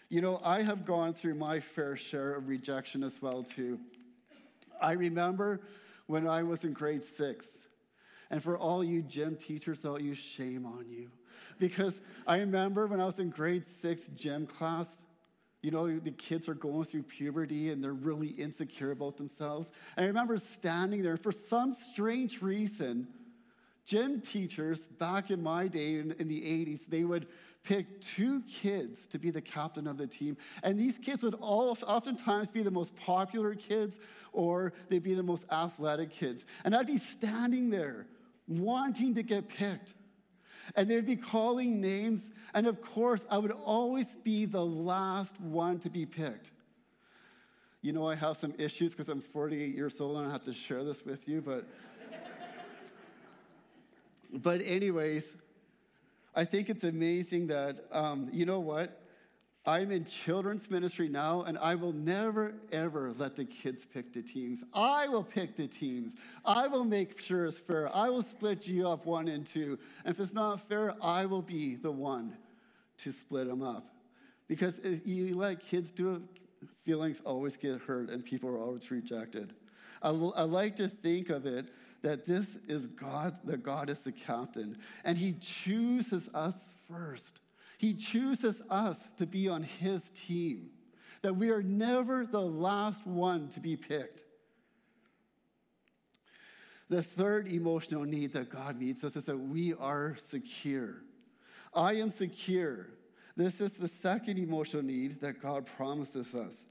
You 0.09 0.21
know, 0.21 0.41
I 0.43 0.61
have 0.61 0.85
gone 0.85 1.13
through 1.13 1.35
my 1.35 1.59
fair 1.59 1.95
share 1.95 2.35
of 2.35 2.47
rejection 2.47 3.03
as 3.03 3.21
well, 3.21 3.43
too. 3.43 3.79
I 4.81 4.91
remember 4.91 5.61
when 6.07 6.27
I 6.27 6.43
was 6.43 6.65
in 6.65 6.73
grade 6.73 7.03
six, 7.03 7.65
and 8.29 8.43
for 8.43 8.57
all 8.57 8.83
you 8.83 9.01
gym 9.01 9.35
teachers 9.35 9.85
out 9.85 10.01
you, 10.01 10.13
shame 10.13 10.65
on 10.65 10.85
you. 10.89 11.09
Because 11.59 12.01
I 12.27 12.37
remember 12.37 12.87
when 12.87 12.99
I 12.99 13.05
was 13.05 13.19
in 13.19 13.29
grade 13.29 13.65
six 13.67 14.07
gym 14.15 14.45
class, 14.45 14.97
you 15.61 15.71
know, 15.71 15.97
the 15.97 16.11
kids 16.11 16.49
are 16.49 16.53
going 16.53 16.83
through 16.83 17.03
puberty 17.03 17.71
and 17.71 17.83
they're 17.83 17.93
really 17.93 18.27
insecure 18.27 18.91
about 18.91 19.17
themselves. 19.17 19.71
I 19.97 20.03
remember 20.03 20.37
standing 20.37 21.01
there, 21.01 21.15
for 21.15 21.31
some 21.31 21.71
strange 21.71 22.41
reason, 22.41 23.07
gym 23.85 24.21
teachers 24.21 24.87
back 24.87 25.31
in 25.31 25.41
my 25.41 25.67
day 25.67 25.95
in, 25.95 26.11
in 26.19 26.27
the 26.27 26.41
80s, 26.41 26.85
they 26.87 27.05
would 27.05 27.27
pick 27.63 28.01
two 28.01 28.41
kids 28.41 29.07
to 29.07 29.17
be 29.17 29.31
the 29.31 29.41
captain 29.41 29.87
of 29.87 29.97
the 29.97 30.05
team. 30.05 30.35
And 30.63 30.77
these 30.77 30.97
kids 30.97 31.23
would 31.23 31.35
all 31.35 31.77
oftentimes 31.87 32.51
be 32.51 32.61
the 32.61 32.71
most 32.71 32.93
popular 32.97 33.55
kids 33.55 33.99
or 34.33 34.73
they'd 34.89 35.03
be 35.03 35.13
the 35.13 35.23
most 35.23 35.45
athletic 35.49 36.11
kids. 36.11 36.45
And 36.65 36.75
I'd 36.75 36.87
be 36.87 36.97
standing 36.97 37.69
there 37.69 38.05
wanting 38.47 39.15
to 39.15 39.23
get 39.23 39.47
picked. 39.47 39.93
And 40.75 40.89
they'd 40.89 41.05
be 41.05 41.15
calling 41.15 41.81
names. 41.81 42.29
And 42.53 42.67
of 42.67 42.81
course, 42.81 43.25
I 43.29 43.37
would 43.37 43.51
always 43.51 44.15
be 44.23 44.45
the 44.45 44.65
last 44.65 45.39
one 45.39 45.79
to 45.79 45.89
be 45.89 46.05
picked. 46.05 46.51
You 47.81 47.91
know, 47.91 48.07
I 48.07 48.15
have 48.15 48.37
some 48.37 48.53
issues 48.57 48.93
because 48.93 49.09
I'm 49.09 49.19
48 49.19 49.75
years 49.75 49.99
old 49.99 50.17
and 50.17 50.27
I 50.27 50.31
have 50.31 50.45
to 50.45 50.53
share 50.53 50.83
this 50.83 51.05
with 51.05 51.27
you, 51.27 51.41
but. 51.41 51.67
but, 54.33 54.61
anyways, 54.63 55.35
I 56.35 56.45
think 56.45 56.69
it's 56.69 56.83
amazing 56.83 57.47
that, 57.47 57.85
um, 57.91 58.29
you 58.31 58.45
know 58.45 58.59
what? 58.59 59.02
I'm 59.65 59.91
in 59.91 60.03
children's 60.03 60.69
ministry 60.69 61.07
now, 61.07 61.43
and 61.43 61.57
I 61.57 61.75
will 61.75 61.93
never, 61.93 62.53
ever 62.73 63.13
let 63.17 63.37
the 63.37 63.45
kids 63.45 63.85
pick 63.85 64.11
the 64.11 64.21
teams. 64.21 64.61
I 64.73 65.07
will 65.07 65.23
pick 65.23 65.55
the 65.55 65.67
teams. 65.67 66.11
I 66.43 66.67
will 66.67 66.83
make 66.83 67.19
sure 67.21 67.45
it's 67.45 67.57
fair. 67.57 67.93
I 67.95 68.09
will 68.09 68.23
split 68.23 68.67
you 68.67 68.89
up 68.89 69.05
one 69.05 69.29
and 69.29 69.45
two. 69.45 69.79
And 70.03 70.13
if 70.13 70.19
it's 70.19 70.33
not 70.33 70.67
fair, 70.67 70.95
I 71.01 71.25
will 71.25 71.41
be 71.41 71.75
the 71.75 71.91
one 71.91 72.35
to 72.99 73.13
split 73.13 73.47
them 73.47 73.61
up. 73.61 73.87
Because 74.49 74.81
you 75.05 75.37
let 75.37 75.61
kids 75.61 75.91
do 75.91 76.15
it, 76.15 76.21
feelings 76.83 77.21
always 77.25 77.55
get 77.55 77.79
hurt, 77.81 78.09
and 78.09 78.23
people 78.23 78.49
are 78.49 78.59
always 78.59 78.91
rejected. 78.91 79.53
I, 80.01 80.09
I 80.09 80.43
like 80.43 80.75
to 80.75 80.89
think 80.89 81.29
of 81.29 81.45
it 81.45 81.69
that 82.01 82.25
this 82.25 82.57
is 82.67 82.87
God, 82.87 83.37
that 83.45 83.63
God 83.63 83.89
is 83.89 84.01
the 84.01 84.11
captain, 84.11 84.77
and 85.05 85.17
He 85.17 85.31
chooses 85.39 86.29
us 86.33 86.55
first. 86.89 87.39
He 87.83 87.93
chooses 87.93 88.61
us 88.69 89.09
to 89.17 89.27
be 89.27 89.49
on 89.49 89.63
His 89.63 90.09
team, 90.11 90.69
that 91.21 91.35
we 91.35 91.49
are 91.49 91.61
never 91.61 92.25
the 92.25 92.39
last 92.39 93.05
one 93.05 93.49
to 93.49 93.59
be 93.59 93.75
picked. 93.75 94.21
The 96.87 97.03
third 97.03 97.49
emotional 97.49 98.05
need 98.05 98.31
that 98.35 98.49
God 98.49 98.79
meets 98.79 99.03
us 99.03 99.17
is 99.17 99.25
that 99.25 99.37
we 99.37 99.73
are 99.73 100.15
secure. 100.15 101.01
I 101.73 101.95
am 101.95 102.09
secure. 102.09 102.87
This 103.35 103.59
is 103.59 103.73
the 103.73 103.89
second 103.89 104.37
emotional 104.37 104.81
need 104.81 105.19
that 105.19 105.41
God 105.41 105.65
promises 105.65 106.33
us. 106.33 106.63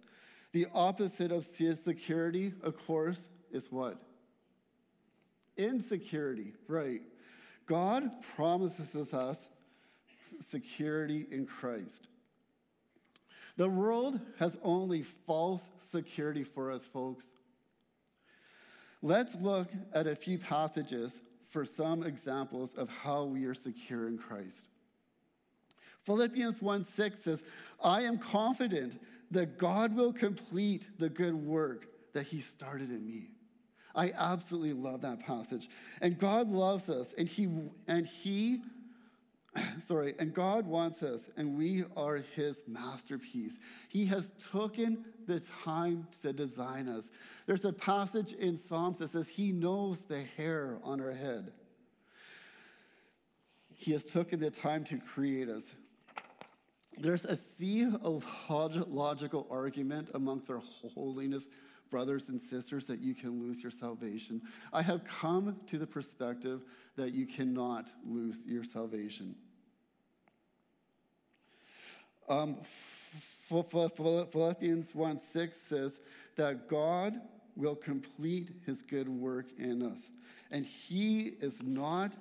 The 0.52 0.66
opposite 0.72 1.30
of 1.30 1.44
security, 1.44 2.54
of 2.62 2.86
course, 2.86 3.28
is 3.50 3.70
what? 3.70 4.00
Insecurity, 5.58 6.54
right. 6.68 7.02
God 7.66 8.10
promises 8.34 9.12
us 9.12 9.50
security 10.40 11.26
in 11.30 11.46
Christ. 11.46 12.08
The 13.56 13.68
world 13.68 14.20
has 14.38 14.56
only 14.62 15.02
false 15.02 15.68
security 15.90 16.44
for 16.44 16.70
us, 16.70 16.86
folks. 16.86 17.26
Let's 19.02 19.34
look 19.34 19.68
at 19.92 20.06
a 20.06 20.16
few 20.16 20.38
passages 20.38 21.20
for 21.50 21.64
some 21.64 22.02
examples 22.02 22.74
of 22.74 22.88
how 22.88 23.24
we 23.24 23.44
are 23.44 23.54
secure 23.54 24.08
in 24.08 24.16
Christ. 24.16 24.64
Philippians 26.04 26.62
1 26.62 26.84
6 26.84 27.20
says, 27.20 27.42
I 27.82 28.02
am 28.02 28.18
confident 28.18 29.00
that 29.30 29.58
God 29.58 29.94
will 29.94 30.12
complete 30.12 30.88
the 30.98 31.08
good 31.08 31.34
work 31.34 31.86
that 32.14 32.26
He 32.26 32.40
started 32.40 32.90
in 32.90 33.06
me. 33.06 33.28
I 33.94 34.12
absolutely 34.12 34.72
love 34.72 35.02
that 35.02 35.20
passage. 35.20 35.68
And 36.00 36.18
God 36.18 36.50
loves 36.50 36.88
us, 36.88 37.14
and 37.16 37.28
He 37.28 37.48
and 37.86 38.06
He 38.06 38.62
sorry, 39.80 40.14
and 40.18 40.32
God 40.32 40.66
wants 40.66 41.02
us, 41.02 41.28
and 41.36 41.56
we 41.56 41.84
are 41.96 42.16
his 42.34 42.64
masterpiece. 42.66 43.58
He 43.88 44.06
has 44.06 44.32
taken 44.52 45.04
the 45.26 45.40
time 45.64 46.06
to 46.22 46.32
design 46.32 46.88
us. 46.88 47.10
There's 47.46 47.64
a 47.64 47.72
passage 47.72 48.32
in 48.32 48.56
Psalms 48.56 48.98
that 48.98 49.10
says, 49.10 49.28
He 49.28 49.52
knows 49.52 50.00
the 50.00 50.22
hair 50.22 50.78
on 50.82 51.00
our 51.00 51.12
head. 51.12 51.52
He 53.74 53.92
has 53.92 54.04
taken 54.04 54.40
the 54.40 54.50
time 54.50 54.84
to 54.84 54.98
create 54.98 55.48
us. 55.48 55.72
There's 56.98 57.24
a 57.24 57.36
theological 57.36 59.46
argument 59.50 60.10
amongst 60.14 60.50
our 60.50 60.62
holiness 60.94 61.48
brothers 61.92 62.30
and 62.30 62.40
sisters 62.40 62.86
that 62.86 63.00
you 63.00 63.14
can 63.14 63.38
lose 63.38 63.62
your 63.62 63.70
salvation. 63.70 64.40
I 64.72 64.80
have 64.80 65.04
come 65.04 65.60
to 65.66 65.76
the 65.78 65.86
perspective 65.86 66.64
that 66.96 67.12
you 67.12 67.26
cannot 67.26 67.90
lose 68.04 68.42
your 68.46 68.64
salvation. 68.64 69.36
Um, 72.30 72.56
Philippians 73.50 74.94
1 74.94 75.20
6 75.20 75.60
says 75.60 76.00
that 76.36 76.66
God 76.66 77.20
will 77.54 77.76
complete 77.76 78.48
his 78.64 78.80
good 78.80 79.10
work 79.10 79.46
in 79.58 79.82
us. 79.82 80.08
And 80.50 80.64
he 80.64 81.34
is 81.42 81.62
not 81.62 82.14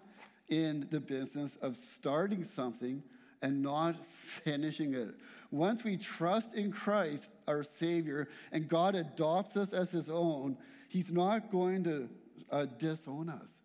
in 0.50 0.86
the 0.92 1.00
business 1.00 1.56
of 1.62 1.78
starting 1.78 2.44
something 2.44 3.02
and 3.42 3.62
not 3.62 3.96
finishing 4.44 4.94
it. 4.94 5.16
Once 5.52 5.84
we 5.84 5.98
trust 5.98 6.54
in 6.56 6.72
Christ, 6.72 7.30
our 7.48 7.62
Savior, 7.62 8.30
and 8.54 8.70
God 8.70 8.96
adopts 8.96 9.58
us 9.58 9.74
as 9.74 9.92
His 9.92 10.10
own, 10.10 10.58
He's 10.88 11.12
not 11.12 11.52
going 11.52 11.84
to 11.84 12.10
uh, 12.50 12.66
disown 12.78 13.30
us. 13.30 13.62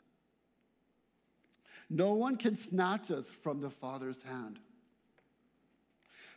No 1.88 2.14
one 2.14 2.36
can 2.36 2.56
snatch 2.56 3.10
us 3.10 3.28
from 3.42 3.60
the 3.60 3.70
Father's 3.70 4.22
hand. 4.22 4.58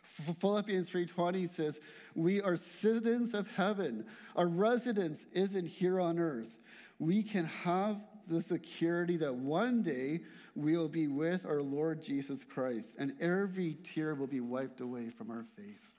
Philippians 0.02 0.88
3:20 0.90 1.48
says, 1.48 1.80
"We 2.14 2.40
are 2.40 2.56
citizens 2.56 3.34
of 3.34 3.48
heaven. 3.48 4.06
Our 4.36 4.48
residence 4.48 5.26
isn't 5.32 5.66
here 5.66 6.00
on 6.00 6.18
earth. 6.18 6.58
We 6.98 7.22
can 7.22 7.46
have 7.46 8.00
the 8.28 8.42
security 8.42 9.16
that 9.18 9.34
one 9.34 9.82
day 9.82 10.20
we'll 10.54 10.88
be 10.88 11.08
with 11.08 11.44
our 11.46 11.62
Lord 11.62 12.02
Jesus 12.02 12.44
Christ, 12.44 12.94
and 12.98 13.14
every 13.20 13.74
tear 13.82 14.14
will 14.14 14.26
be 14.26 14.40
wiped 14.40 14.80
away 14.80 15.10
from 15.10 15.30
our 15.30 15.44
face. 15.56 15.94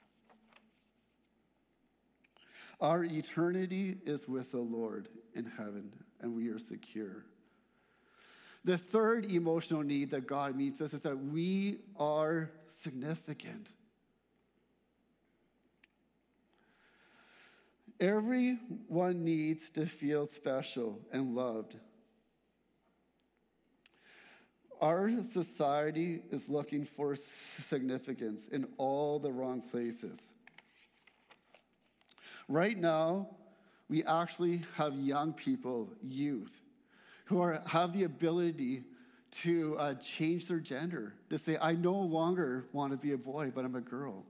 Our 2.80 3.04
eternity 3.04 3.98
is 4.04 4.26
with 4.26 4.50
the 4.50 4.60
Lord 4.60 5.08
in 5.34 5.44
heaven, 5.44 5.92
and 6.20 6.34
we 6.34 6.48
are 6.48 6.58
secure. 6.58 7.24
The 8.64 8.78
third 8.78 9.24
emotional 9.24 9.82
need 9.82 10.10
that 10.10 10.26
God 10.26 10.56
meets 10.56 10.80
us 10.80 10.92
is 10.92 11.00
that 11.00 11.16
we 11.16 11.78
are 11.96 12.50
significant. 12.68 13.70
Everyone 18.00 19.24
needs 19.24 19.70
to 19.70 19.86
feel 19.86 20.26
special 20.26 21.00
and 21.12 21.36
loved. 21.36 21.76
Our 24.82 25.22
society 25.22 26.22
is 26.32 26.48
looking 26.48 26.84
for 26.84 27.14
significance 27.14 28.48
in 28.50 28.66
all 28.78 29.20
the 29.20 29.30
wrong 29.30 29.60
places. 29.60 30.20
Right 32.48 32.76
now, 32.76 33.28
we 33.88 34.02
actually 34.02 34.62
have 34.74 34.96
young 34.96 35.34
people, 35.34 35.88
youth, 36.02 36.50
who 37.26 37.40
are, 37.40 37.62
have 37.66 37.92
the 37.92 38.02
ability 38.02 38.82
to 39.42 39.76
uh, 39.78 39.94
change 39.94 40.48
their 40.48 40.58
gender, 40.58 41.14
to 41.30 41.38
say, 41.38 41.56
I 41.62 41.72
no 41.72 41.94
longer 41.94 42.66
want 42.72 42.90
to 42.90 42.98
be 42.98 43.12
a 43.12 43.16
boy, 43.16 43.52
but 43.54 43.64
I'm 43.64 43.76
a 43.76 43.80
girl. 43.80 44.24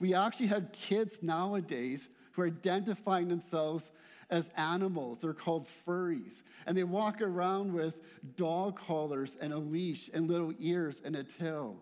We 0.00 0.14
actually 0.14 0.48
have 0.48 0.72
kids 0.72 1.22
nowadays 1.22 2.08
who 2.32 2.42
are 2.42 2.46
identifying 2.46 3.28
themselves 3.28 3.88
as 4.30 4.50
animals. 4.56 5.18
They're 5.20 5.32
called 5.32 5.66
furries. 5.86 6.42
And 6.66 6.76
they 6.76 6.84
walk 6.84 7.20
around 7.20 7.72
with 7.72 7.94
dog 8.36 8.78
collars 8.78 9.36
and 9.40 9.52
a 9.52 9.58
leash 9.58 10.10
and 10.12 10.28
little 10.28 10.52
ears 10.58 11.00
and 11.04 11.16
a 11.16 11.24
tail. 11.24 11.76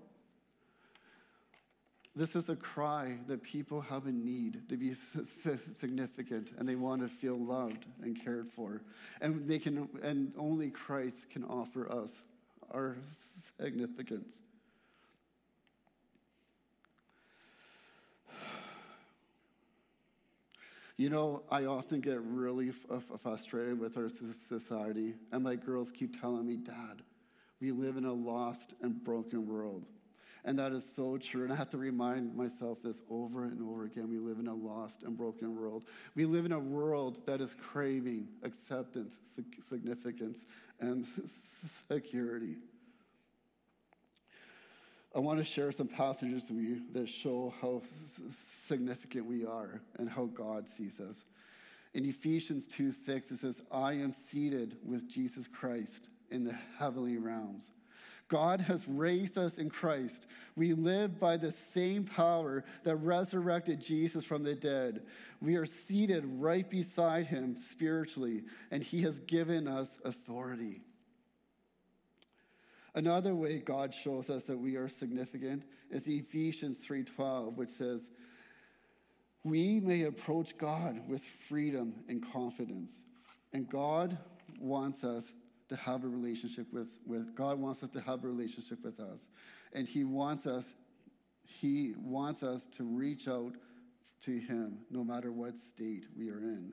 This 2.17 2.35
is 2.35 2.49
a 2.49 2.57
cry 2.57 3.19
that 3.29 3.43
people 3.43 3.81
have 3.83 4.07
a 4.07 4.13
need 4.13 4.69
to 4.69 4.77
be 4.77 4.95
significant 4.95 6.51
and 6.59 6.69
they 6.69 6.75
want 6.75 7.03
to 7.03 7.09
feel 7.09 7.39
loved 7.39 7.87
and 8.03 8.21
cared 8.23 8.49
for. 8.49 8.83
And 9.21 9.49
they 9.49 9.59
can 9.59 9.89
and 10.03 10.33
only 10.37 10.71
Christ 10.71 11.31
can 11.31 11.45
offer 11.45 11.91
us 11.91 12.23
our 12.73 12.97
significance. 13.57 14.43
You 21.01 21.09
know, 21.09 21.45
I 21.51 21.65
often 21.65 22.03
get 22.03 22.21
really 22.21 22.69
f- 22.69 22.87
uh, 22.91 23.17
frustrated 23.17 23.81
with 23.81 23.97
our 23.97 24.11
society, 24.11 25.15
and 25.33 25.43
my 25.43 25.57
girls 25.57 25.91
keep 25.91 26.21
telling 26.21 26.47
me, 26.47 26.57
Dad, 26.57 27.01
we 27.59 27.73
live 27.73 27.97
in 27.97 28.05
a 28.05 28.13
lost 28.13 28.75
and 28.83 29.03
broken 29.03 29.47
world. 29.47 29.87
And 30.45 30.59
that 30.59 30.73
is 30.73 30.85
so 30.95 31.17
true. 31.17 31.45
And 31.45 31.55
I 31.55 31.57
have 31.57 31.71
to 31.71 31.79
remind 31.79 32.37
myself 32.37 32.83
this 32.83 33.01
over 33.09 33.45
and 33.45 33.63
over 33.63 33.87
again. 33.87 34.11
We 34.11 34.19
live 34.19 34.41
in 34.41 34.47
a 34.47 34.55
lost 34.55 35.03
and 35.03 35.17
broken 35.17 35.59
world. 35.59 35.85
We 36.15 36.27
live 36.27 36.45
in 36.45 36.53
a 36.53 36.61
world 36.61 37.25
that 37.25 37.41
is 37.41 37.57
craving 37.59 38.29
acceptance, 38.43 39.17
significance, 39.67 40.45
and 40.81 41.07
security. 41.89 42.57
I 45.15 45.19
want 45.19 45.41
to 45.41 45.45
share 45.45 45.73
some 45.73 45.89
passages 45.89 46.51
with 46.51 46.63
you 46.63 46.83
that 46.93 47.09
show 47.09 47.53
how 47.61 47.83
significant 48.31 49.27
we 49.27 49.45
are 49.45 49.81
and 49.99 50.09
how 50.09 50.27
God 50.27 50.69
sees 50.69 51.01
us. 51.01 51.25
In 51.95 52.05
Ephesians 52.05 52.67
2 52.69 52.93
6, 52.93 53.33
it 53.33 53.39
says, 53.39 53.61
I 53.73 53.95
am 53.95 54.13
seated 54.13 54.77
with 54.85 55.09
Jesus 55.09 55.49
Christ 55.49 56.09
in 56.31 56.45
the 56.45 56.55
heavenly 56.79 57.17
realms. 57.17 57.73
God 58.29 58.61
has 58.61 58.87
raised 58.87 59.37
us 59.37 59.59
in 59.59 59.69
Christ. 59.69 60.27
We 60.55 60.73
live 60.73 61.19
by 61.19 61.37
the 61.37 61.51
same 61.51 62.05
power 62.05 62.65
that 62.85 62.95
resurrected 62.97 63.81
Jesus 63.81 64.25
from 64.25 64.45
the 64.45 64.55
dead. 64.55 65.03
We 65.41 65.57
are 65.57 65.67
seated 65.67 66.25
right 66.25 66.71
beside 66.71 67.27
him 67.27 67.57
spiritually, 67.57 68.45
and 68.71 68.85
he 68.85 69.03
has 69.03 69.19
given 69.19 69.67
us 69.67 69.99
authority. 70.05 70.83
Another 72.95 73.35
way 73.35 73.59
God 73.59 73.95
shows 73.95 74.31
us 74.31 74.45
that 74.45 74.59
we 74.59 74.77
are 74.77 74.89
significant 74.89 75.65
is 75.91 76.07
Ephesians 76.09 76.79
3:12, 76.79 77.57
which 77.57 77.71
says, 77.71 78.11
"We 79.45 79.81
may 79.81 80.03
approach 80.03 80.59
God 80.59 81.09
with 81.09 81.25
freedom 81.25 82.05
and 82.09 82.23
confidence." 82.23 82.93
And 83.53 83.69
God 83.69 84.19
wants 84.59 85.05
us 85.05 85.33
to 85.69 85.77
have 85.77 86.05
a 86.05 86.09
relationship 86.09 86.73
with, 86.73 86.89
with 87.07 87.35
God 87.35 87.59
wants 87.59 87.83
us 87.83 87.91
to 87.91 88.01
have 88.01 88.25
a 88.25 88.29
relationship 88.29 88.83
with 88.83 88.99
us. 88.99 89.21
And 89.73 89.87
He 89.87 90.05
wants 90.05 90.47
us, 90.47 90.73
He 91.45 91.95
wants 91.97 92.43
us 92.43 92.67
to 92.77 92.85
reach 92.85 93.29
out 93.29 93.57
to 94.23 94.37
Him 94.37 94.81
no 94.91 95.05
matter 95.05 95.33
what 95.33 95.57
state 95.57 96.07
we 96.17 96.29
are 96.31 96.41
in. 96.41 96.73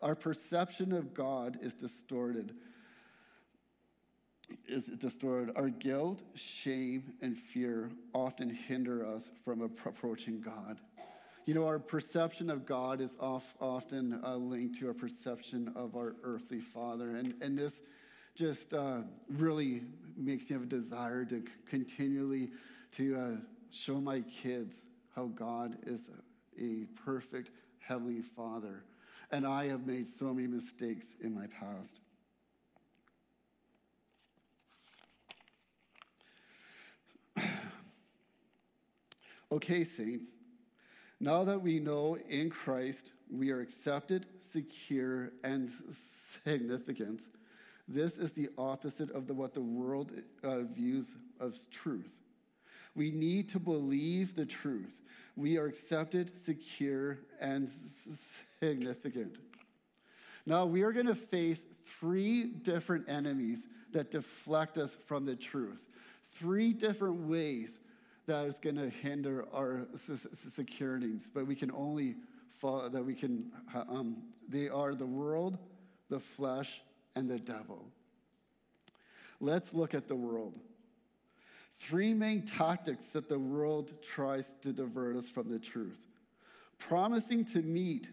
Our 0.00 0.14
perception 0.14 0.92
of 0.92 1.14
God 1.14 1.58
is 1.62 1.74
distorted 1.74 2.54
is 4.66 4.86
distorted. 4.86 5.52
Our 5.56 5.68
guilt, 5.68 6.22
shame, 6.34 7.14
and 7.20 7.36
fear 7.36 7.90
often 8.12 8.50
hinder 8.50 9.06
us 9.06 9.30
from 9.44 9.60
approaching 9.62 10.40
God. 10.40 10.80
You 11.46 11.54
know, 11.54 11.66
our 11.66 11.78
perception 11.78 12.48
of 12.48 12.64
God 12.64 13.00
is 13.00 13.16
often 13.20 14.20
uh, 14.24 14.36
linked 14.36 14.78
to 14.80 14.88
our 14.88 14.94
perception 14.94 15.72
of 15.76 15.94
our 15.94 16.16
earthly 16.22 16.60
father. 16.60 17.16
And, 17.16 17.34
and 17.42 17.58
this 17.58 17.82
just 18.34 18.72
uh, 18.72 19.02
really 19.28 19.82
makes 20.16 20.48
me 20.48 20.54
have 20.54 20.62
a 20.62 20.66
desire 20.66 21.24
to 21.26 21.42
continually 21.66 22.50
to 22.92 23.16
uh, 23.16 23.30
show 23.70 24.00
my 24.00 24.20
kids 24.22 24.76
how 25.14 25.26
God 25.26 25.76
is 25.86 26.08
a 26.58 26.86
perfect 27.04 27.50
Heavenly 27.78 28.22
Father, 28.22 28.82
and 29.30 29.46
I 29.46 29.68
have 29.68 29.86
made 29.86 30.08
so 30.08 30.32
many 30.32 30.46
mistakes 30.46 31.08
in 31.20 31.34
my 31.34 31.46
past. 31.46 32.00
Okay, 39.54 39.84
saints, 39.84 40.30
now 41.20 41.44
that 41.44 41.62
we 41.62 41.78
know 41.78 42.18
in 42.28 42.50
Christ 42.50 43.12
we 43.30 43.52
are 43.52 43.60
accepted, 43.60 44.26
secure, 44.40 45.30
and 45.44 45.70
significant, 46.42 47.22
this 47.86 48.18
is 48.18 48.32
the 48.32 48.48
opposite 48.58 49.10
of 49.12 49.28
the, 49.28 49.34
what 49.34 49.54
the 49.54 49.60
world 49.60 50.10
uh, 50.42 50.62
views 50.62 51.14
as 51.40 51.68
truth. 51.70 52.10
We 52.96 53.12
need 53.12 53.48
to 53.50 53.60
believe 53.60 54.34
the 54.34 54.46
truth. 54.46 55.02
We 55.36 55.56
are 55.56 55.66
accepted, 55.66 56.36
secure, 56.36 57.18
and 57.40 57.70
significant. 58.60 59.36
Now, 60.46 60.66
we 60.66 60.82
are 60.82 60.92
going 60.92 61.06
to 61.06 61.14
face 61.14 61.64
three 62.00 62.44
different 62.44 63.08
enemies 63.08 63.66
that 63.92 64.10
deflect 64.10 64.78
us 64.78 64.96
from 65.06 65.26
the 65.26 65.36
truth. 65.36 65.82
Three 66.32 66.72
different 66.72 67.28
ways 67.28 67.78
that 68.26 68.46
is 68.46 68.58
going 68.58 68.76
to 68.76 68.88
hinder 68.88 69.46
our 69.52 69.86
securities, 70.32 71.30
but 71.32 71.46
we 71.46 71.54
can 71.54 71.70
only 71.72 72.16
follow, 72.60 72.88
that 72.88 73.04
we 73.04 73.14
can, 73.14 73.50
um, 73.74 74.16
they 74.48 74.68
are 74.68 74.94
the 74.94 75.06
world, 75.06 75.58
the 76.08 76.20
flesh, 76.20 76.80
and 77.14 77.28
the 77.28 77.38
devil. 77.38 77.86
Let's 79.40 79.74
look 79.74 79.94
at 79.94 80.08
the 80.08 80.16
world. 80.16 80.54
Three 81.78 82.14
main 82.14 82.42
tactics 82.42 83.06
that 83.06 83.28
the 83.28 83.38
world 83.38 83.92
tries 84.02 84.50
to 84.62 84.72
divert 84.72 85.16
us 85.16 85.28
from 85.28 85.50
the 85.50 85.58
truth, 85.58 86.00
promising 86.78 87.44
to 87.46 87.60
meet 87.60 88.08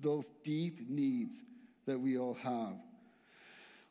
those 0.00 0.30
deep 0.42 0.88
needs 0.88 1.42
that 1.86 2.00
we 2.00 2.18
all 2.18 2.34
have. 2.34 2.74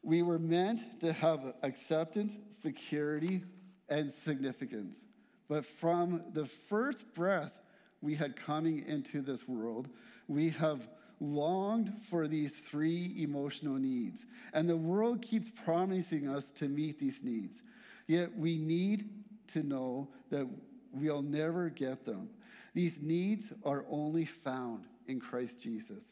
We 0.01 0.23
were 0.23 0.39
meant 0.39 1.01
to 1.01 1.11
have 1.13 1.53
acceptance, 1.61 2.37
security, 2.49 3.43
and 3.89 4.09
significance. 4.09 4.97
But 5.49 5.65
from 5.65 6.21
the 6.31 6.45
first 6.45 7.13
breath 7.13 7.51
we 8.01 8.15
had 8.15 8.35
coming 8.35 8.85
into 8.87 9.21
this 9.21 9.47
world, 9.47 9.89
we 10.27 10.51
have 10.51 10.87
longed 11.19 11.91
for 12.09 12.27
these 12.27 12.59
three 12.59 13.15
emotional 13.17 13.75
needs. 13.75 14.25
And 14.53 14.69
the 14.69 14.77
world 14.77 15.21
keeps 15.21 15.49
promising 15.49 16.29
us 16.29 16.51
to 16.51 16.69
meet 16.69 16.99
these 16.99 17.23
needs. 17.23 17.63
Yet 18.07 18.37
we 18.37 18.57
need 18.57 19.09
to 19.47 19.63
know 19.63 20.07
that 20.29 20.47
we'll 20.93 21.23
never 21.23 21.69
get 21.69 22.05
them. 22.05 22.29
These 22.73 23.01
needs 23.01 23.51
are 23.65 23.85
only 23.89 24.25
found 24.25 24.85
in 25.07 25.19
Christ 25.19 25.59
Jesus. 25.59 26.03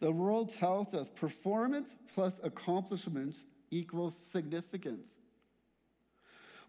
The 0.00 0.12
world 0.12 0.54
tells 0.54 0.94
us 0.94 1.10
performance 1.10 1.88
plus 2.14 2.34
accomplishments 2.44 3.44
equals 3.70 4.16
significance 4.16 5.17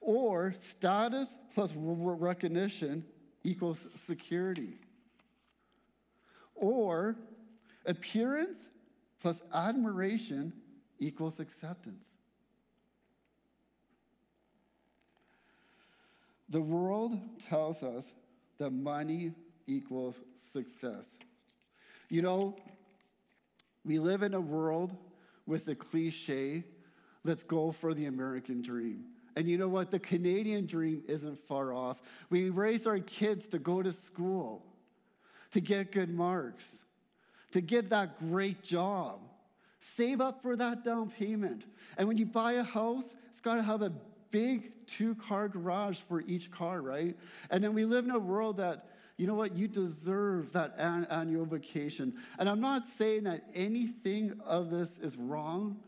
or 0.01 0.53
status 0.59 1.27
plus 1.53 1.73
recognition 1.75 3.03
equals 3.43 3.87
security, 3.95 4.73
or 6.55 7.15
appearance 7.85 8.57
plus 9.21 9.41
admiration 9.53 10.53
equals 10.99 11.39
acceptance. 11.39 12.05
The 16.49 16.61
world 16.61 17.19
tells 17.47 17.83
us 17.83 18.11
that 18.57 18.71
money 18.71 19.33
equals 19.67 20.19
success. 20.51 21.05
You 22.09 22.23
know, 22.23 22.57
we 23.85 23.99
live 23.99 24.23
in 24.23 24.33
a 24.33 24.41
world 24.41 24.95
with 25.45 25.65
the 25.65 25.75
cliche, 25.75 26.63
let's 27.23 27.43
go 27.43 27.71
for 27.71 27.93
the 27.93 28.05
American 28.05 28.61
dream. 28.61 29.05
And 29.35 29.47
you 29.47 29.57
know 29.57 29.67
what? 29.67 29.91
The 29.91 29.99
Canadian 29.99 30.65
dream 30.65 31.03
isn't 31.07 31.37
far 31.47 31.73
off. 31.73 32.01
We 32.29 32.49
raise 32.49 32.87
our 32.87 32.99
kids 32.99 33.47
to 33.49 33.59
go 33.59 33.81
to 33.81 33.93
school, 33.93 34.65
to 35.51 35.61
get 35.61 35.91
good 35.91 36.13
marks, 36.13 36.83
to 37.51 37.61
get 37.61 37.89
that 37.89 38.19
great 38.19 38.61
job. 38.63 39.19
Save 39.79 40.21
up 40.21 40.41
for 40.41 40.55
that 40.55 40.83
down 40.83 41.09
payment. 41.09 41.65
And 41.97 42.07
when 42.07 42.17
you 42.17 42.25
buy 42.25 42.53
a 42.53 42.63
house, 42.63 43.05
it's 43.31 43.41
got 43.41 43.55
to 43.55 43.63
have 43.63 43.81
a 43.81 43.93
big 44.31 44.71
two 44.85 45.15
car 45.15 45.47
garage 45.47 45.99
for 45.99 46.21
each 46.21 46.51
car, 46.51 46.81
right? 46.81 47.15
And 47.49 47.63
then 47.63 47.73
we 47.73 47.85
live 47.85 48.05
in 48.05 48.11
a 48.11 48.19
world 48.19 48.57
that, 48.57 48.87
you 49.17 49.27
know 49.27 49.35
what, 49.35 49.55
you 49.55 49.67
deserve 49.67 50.51
that 50.53 50.75
an- 50.77 51.07
annual 51.09 51.45
vacation. 51.45 52.13
And 52.37 52.49
I'm 52.49 52.61
not 52.61 52.85
saying 52.85 53.23
that 53.23 53.43
anything 53.53 54.39
of 54.45 54.69
this 54.69 54.97
is 54.97 55.17
wrong, 55.17 55.79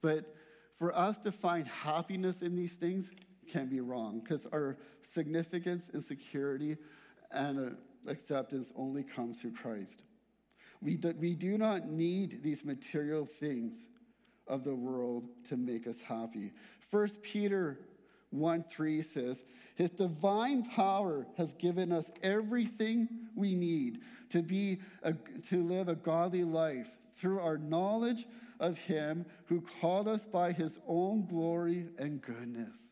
but 0.00 0.34
for 0.78 0.96
us 0.96 1.18
to 1.18 1.32
find 1.32 1.66
happiness 1.66 2.42
in 2.42 2.54
these 2.54 2.74
things 2.74 3.10
can 3.50 3.66
be 3.66 3.80
wrong 3.80 4.20
because 4.20 4.46
our 4.52 4.76
significance 5.02 5.90
and 5.92 6.02
security 6.02 6.76
and 7.30 7.58
uh, 7.58 8.10
acceptance 8.10 8.72
only 8.76 9.02
comes 9.02 9.40
through 9.40 9.52
Christ. 9.52 10.02
We 10.80 10.96
do, 10.96 11.14
we 11.18 11.34
do 11.34 11.58
not 11.58 11.88
need 11.88 12.42
these 12.42 12.64
material 12.64 13.26
things 13.26 13.86
of 14.46 14.64
the 14.64 14.74
world 14.74 15.28
to 15.48 15.56
make 15.56 15.86
us 15.86 16.00
happy. 16.00 16.52
1 16.90 17.08
Peter 17.22 17.80
1 18.30 18.64
3 18.70 19.02
says, 19.02 19.44
His 19.74 19.90
divine 19.90 20.62
power 20.64 21.26
has 21.36 21.54
given 21.54 21.90
us 21.92 22.10
everything 22.22 23.08
we 23.34 23.54
need 23.54 24.00
to, 24.30 24.42
be 24.42 24.80
a, 25.02 25.12
to 25.48 25.62
live 25.62 25.88
a 25.88 25.94
godly 25.94 26.44
life 26.44 26.96
through 27.16 27.40
our 27.40 27.58
knowledge 27.58 28.26
of 28.60 28.78
him 28.78 29.24
who 29.46 29.60
called 29.80 30.08
us 30.08 30.26
by 30.26 30.52
his 30.52 30.78
own 30.86 31.26
glory 31.26 31.86
and 31.98 32.20
goodness. 32.20 32.90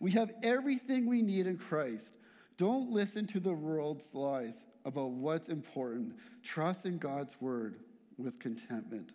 We 0.00 0.12
have 0.12 0.32
everything 0.42 1.06
we 1.06 1.22
need 1.22 1.46
in 1.46 1.56
Christ. 1.56 2.12
Don't 2.56 2.90
listen 2.90 3.26
to 3.28 3.40
the 3.40 3.52
world's 3.52 4.14
lies 4.14 4.64
about 4.84 5.10
what's 5.10 5.48
important. 5.48 6.14
Trust 6.42 6.86
in 6.86 6.98
God's 6.98 7.40
word 7.40 7.80
with 8.18 8.38
contentment. 8.38 9.10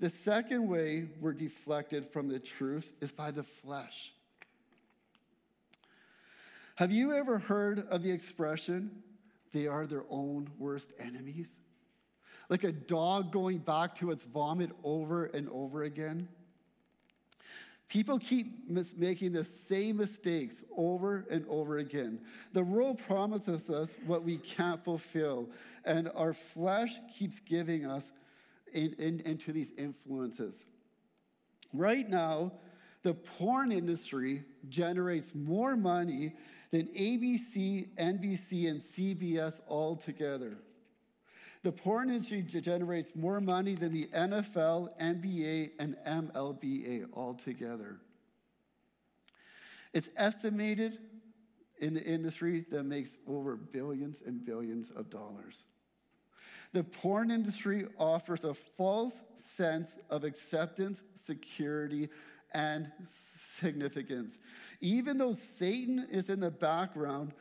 The 0.00 0.10
second 0.10 0.68
way 0.68 1.06
we're 1.20 1.32
deflected 1.32 2.10
from 2.12 2.28
the 2.28 2.38
truth 2.38 2.90
is 3.00 3.12
by 3.12 3.30
the 3.30 3.42
flesh. 3.42 4.12
Have 6.76 6.90
you 6.90 7.12
ever 7.12 7.38
heard 7.38 7.86
of 7.88 8.02
the 8.02 8.10
expression, 8.10 9.02
they 9.52 9.68
are 9.68 9.86
their 9.86 10.04
own 10.10 10.50
worst 10.58 10.92
enemies? 10.98 11.56
Like 12.48 12.64
a 12.64 12.72
dog 12.72 13.32
going 13.32 13.58
back 13.58 13.94
to 13.96 14.10
its 14.10 14.24
vomit 14.24 14.70
over 14.82 15.26
and 15.26 15.48
over 15.48 15.84
again. 15.84 16.28
People 17.88 18.18
keep 18.18 18.68
mis- 18.68 18.94
making 18.96 19.32
the 19.32 19.44
same 19.44 19.98
mistakes 19.98 20.62
over 20.76 21.26
and 21.30 21.44
over 21.48 21.78
again. 21.78 22.18
The 22.52 22.64
world 22.64 22.98
promises 23.06 23.70
us 23.70 23.94
what 24.06 24.24
we 24.24 24.38
can't 24.38 24.82
fulfill, 24.82 25.50
and 25.84 26.10
our 26.14 26.32
flesh 26.32 26.94
keeps 27.16 27.40
giving 27.40 27.86
us 27.86 28.10
in, 28.72 28.94
in, 28.94 29.20
into 29.20 29.52
these 29.52 29.70
influences. 29.76 30.64
Right 31.72 32.08
now, 32.08 32.52
the 33.02 33.14
porn 33.14 33.70
industry 33.70 34.44
generates 34.68 35.34
more 35.34 35.76
money 35.76 36.34
than 36.70 36.86
ABC, 36.88 37.88
NBC, 37.96 38.68
and 38.68 38.80
CBS 38.80 39.60
all 39.68 39.94
together. 39.94 40.56
The 41.64 41.72
porn 41.72 42.10
industry 42.10 42.42
generates 42.42 43.16
more 43.16 43.40
money 43.40 43.74
than 43.74 43.90
the 43.90 44.06
NFL, 44.14 44.90
NBA, 45.00 45.70
and 45.78 45.96
MLBA 46.06 47.06
altogether. 47.14 47.96
It's 49.94 50.10
estimated 50.14 50.98
in 51.80 51.94
the 51.94 52.02
industry 52.02 52.66
that 52.70 52.84
makes 52.84 53.16
over 53.26 53.56
billions 53.56 54.20
and 54.26 54.44
billions 54.44 54.90
of 54.90 55.08
dollars. 55.08 55.64
The 56.74 56.84
porn 56.84 57.30
industry 57.30 57.86
offers 57.98 58.44
a 58.44 58.52
false 58.52 59.18
sense 59.36 59.96
of 60.10 60.22
acceptance, 60.22 61.02
security, 61.14 62.10
and 62.52 62.92
significance. 63.56 64.36
Even 64.82 65.16
though 65.16 65.32
Satan 65.32 66.08
is 66.10 66.28
in 66.28 66.40
the 66.40 66.50
background, 66.50 67.32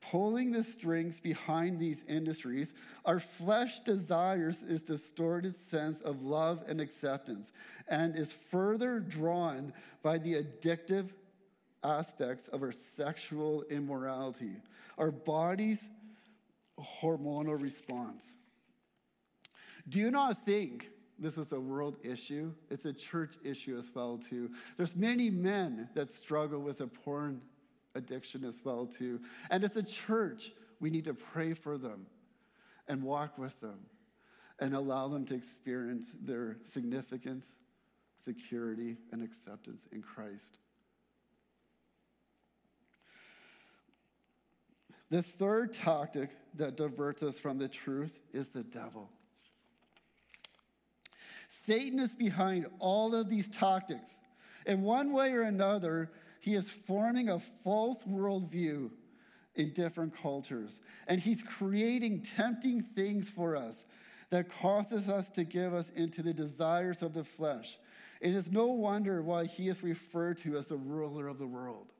pulling 0.00 0.52
the 0.52 0.62
strings 0.62 1.20
behind 1.20 1.78
these 1.78 2.04
industries, 2.08 2.74
our 3.04 3.18
flesh 3.18 3.80
desires 3.80 4.60
this 4.60 4.82
distorted 4.82 5.56
sense 5.68 6.00
of 6.00 6.22
love 6.22 6.62
and 6.68 6.80
acceptance 6.80 7.52
and 7.88 8.16
is 8.16 8.32
further 8.32 9.00
drawn 9.00 9.72
by 10.02 10.18
the 10.18 10.34
addictive 10.34 11.10
aspects 11.82 12.48
of 12.48 12.62
our 12.62 12.72
sexual 12.72 13.62
immorality, 13.70 14.56
our 14.98 15.10
body's 15.10 15.88
hormonal 17.02 17.60
response. 17.60 18.34
Do 19.88 19.98
you 19.98 20.10
not 20.10 20.44
think 20.44 20.90
this 21.18 21.38
is 21.38 21.52
a 21.52 21.60
world 21.60 21.96
issue? 22.02 22.52
It's 22.70 22.84
a 22.84 22.92
church 22.92 23.36
issue 23.44 23.78
as 23.78 23.90
well 23.94 24.18
too. 24.18 24.50
There's 24.76 24.96
many 24.96 25.30
men 25.30 25.88
that 25.94 26.10
struggle 26.10 26.60
with 26.60 26.80
a 26.80 26.86
porn 26.86 27.40
addiction 27.96 28.44
as 28.44 28.60
well 28.64 28.86
too. 28.86 29.20
And 29.50 29.64
as 29.64 29.76
a 29.76 29.82
church, 29.82 30.52
we 30.80 30.90
need 30.90 31.04
to 31.06 31.14
pray 31.14 31.54
for 31.54 31.78
them. 31.78 32.06
and 32.88 33.02
walk 33.02 33.36
with 33.38 33.58
them 33.60 33.78
and 34.58 34.74
allow 34.74 35.08
them 35.08 35.24
to 35.26 35.34
experience 35.34 36.12
their 36.22 36.58
significance, 36.64 37.54
security, 38.24 38.96
and 39.12 39.22
acceptance 39.22 39.86
in 39.92 40.02
Christ. 40.02 40.58
The 45.10 45.22
third 45.22 45.72
tactic 45.72 46.30
that 46.54 46.76
diverts 46.76 47.22
us 47.22 47.38
from 47.38 47.58
the 47.58 47.68
truth 47.68 48.18
is 48.32 48.48
the 48.48 48.64
devil. 48.64 49.10
Satan 51.48 52.00
is 52.00 52.16
behind 52.16 52.66
all 52.80 53.14
of 53.14 53.28
these 53.28 53.48
tactics. 53.48 54.18
In 54.64 54.82
one 54.82 55.12
way 55.12 55.32
or 55.32 55.42
another, 55.42 56.10
he 56.46 56.54
is 56.54 56.70
forming 56.70 57.28
a 57.28 57.40
false 57.40 58.04
worldview 58.04 58.88
in 59.56 59.72
different 59.72 60.16
cultures. 60.22 60.78
And 61.08 61.20
he's 61.20 61.42
creating 61.42 62.22
tempting 62.22 62.82
things 62.82 63.28
for 63.28 63.56
us 63.56 63.84
that 64.30 64.48
causes 64.48 65.08
us 65.08 65.28
to 65.30 65.42
give 65.42 65.74
us 65.74 65.90
into 65.96 66.22
the 66.22 66.32
desires 66.32 67.02
of 67.02 67.14
the 67.14 67.24
flesh. 67.24 67.80
It 68.20 68.32
is 68.32 68.48
no 68.48 68.66
wonder 68.66 69.22
why 69.22 69.46
he 69.46 69.68
is 69.68 69.82
referred 69.82 70.36
to 70.42 70.56
as 70.56 70.68
the 70.68 70.76
ruler 70.76 71.26
of 71.26 71.38
the 71.38 71.48
world. 71.48 71.92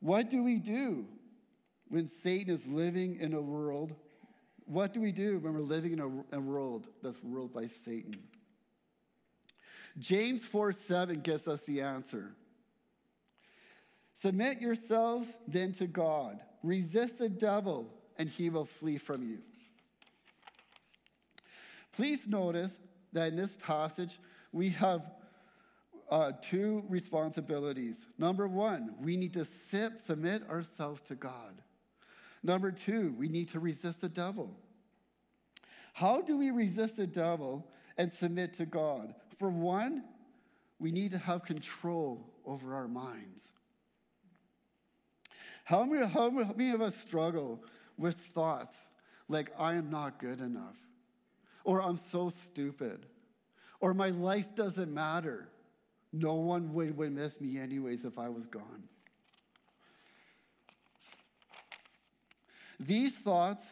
What 0.00 0.28
do 0.28 0.42
we 0.44 0.58
do 0.58 1.06
when 1.88 2.06
Satan 2.06 2.52
is 2.52 2.66
living 2.66 3.16
in 3.18 3.32
a 3.32 3.40
world? 3.40 3.94
What 4.66 4.92
do 4.92 5.00
we 5.00 5.10
do 5.10 5.38
when 5.38 5.54
we're 5.54 5.60
living 5.60 5.94
in 5.94 6.00
a, 6.00 6.36
a 6.36 6.40
world 6.40 6.86
that's 7.02 7.18
ruled 7.24 7.54
by 7.54 7.64
Satan? 7.64 8.18
James 9.98 10.44
4 10.44 10.72
7 10.72 11.20
gives 11.20 11.48
us 11.48 11.62
the 11.62 11.80
answer. 11.80 12.34
Submit 14.20 14.60
yourselves 14.60 15.32
then 15.46 15.72
to 15.74 15.86
God. 15.86 16.40
Resist 16.62 17.18
the 17.18 17.28
devil, 17.28 17.86
and 18.18 18.28
he 18.28 18.50
will 18.50 18.64
flee 18.64 18.98
from 18.98 19.22
you. 19.22 19.38
Please 21.92 22.26
notice 22.26 22.78
that 23.12 23.28
in 23.28 23.36
this 23.36 23.56
passage, 23.56 24.18
we 24.52 24.70
have 24.70 25.02
uh, 26.10 26.32
two 26.40 26.84
responsibilities. 26.88 28.06
Number 28.18 28.46
one, 28.46 28.94
we 29.00 29.16
need 29.16 29.32
to 29.34 29.44
sit, 29.44 30.00
submit 30.00 30.48
ourselves 30.48 31.02
to 31.02 31.14
God. 31.14 31.62
Number 32.42 32.70
two, 32.70 33.14
we 33.18 33.28
need 33.28 33.48
to 33.48 33.60
resist 33.60 34.02
the 34.02 34.08
devil. 34.08 34.54
How 35.94 36.20
do 36.20 36.36
we 36.36 36.50
resist 36.50 36.96
the 36.96 37.06
devil 37.06 37.66
and 37.96 38.12
submit 38.12 38.52
to 38.54 38.66
God? 38.66 39.14
For 39.38 39.48
one, 39.48 40.04
we 40.78 40.90
need 40.90 41.12
to 41.12 41.18
have 41.18 41.44
control 41.44 42.32
over 42.44 42.74
our 42.74 42.88
minds. 42.88 43.52
How 45.64 45.84
many, 45.84 46.06
how 46.06 46.30
many 46.30 46.70
of 46.70 46.80
us 46.80 46.96
struggle 46.96 47.62
with 47.98 48.16
thoughts 48.16 48.76
like, 49.28 49.50
I 49.58 49.74
am 49.74 49.90
not 49.90 50.18
good 50.20 50.40
enough, 50.40 50.76
or 51.64 51.82
I'm 51.82 51.96
so 51.96 52.28
stupid, 52.28 53.06
or 53.80 53.92
my 53.92 54.10
life 54.10 54.54
doesn't 54.54 54.92
matter? 54.92 55.48
No 56.12 56.34
one 56.34 56.72
would, 56.74 56.96
would 56.96 57.12
miss 57.12 57.40
me 57.40 57.58
anyways 57.58 58.04
if 58.04 58.18
I 58.18 58.28
was 58.28 58.46
gone. 58.46 58.84
These 62.78 63.16
thoughts 63.18 63.66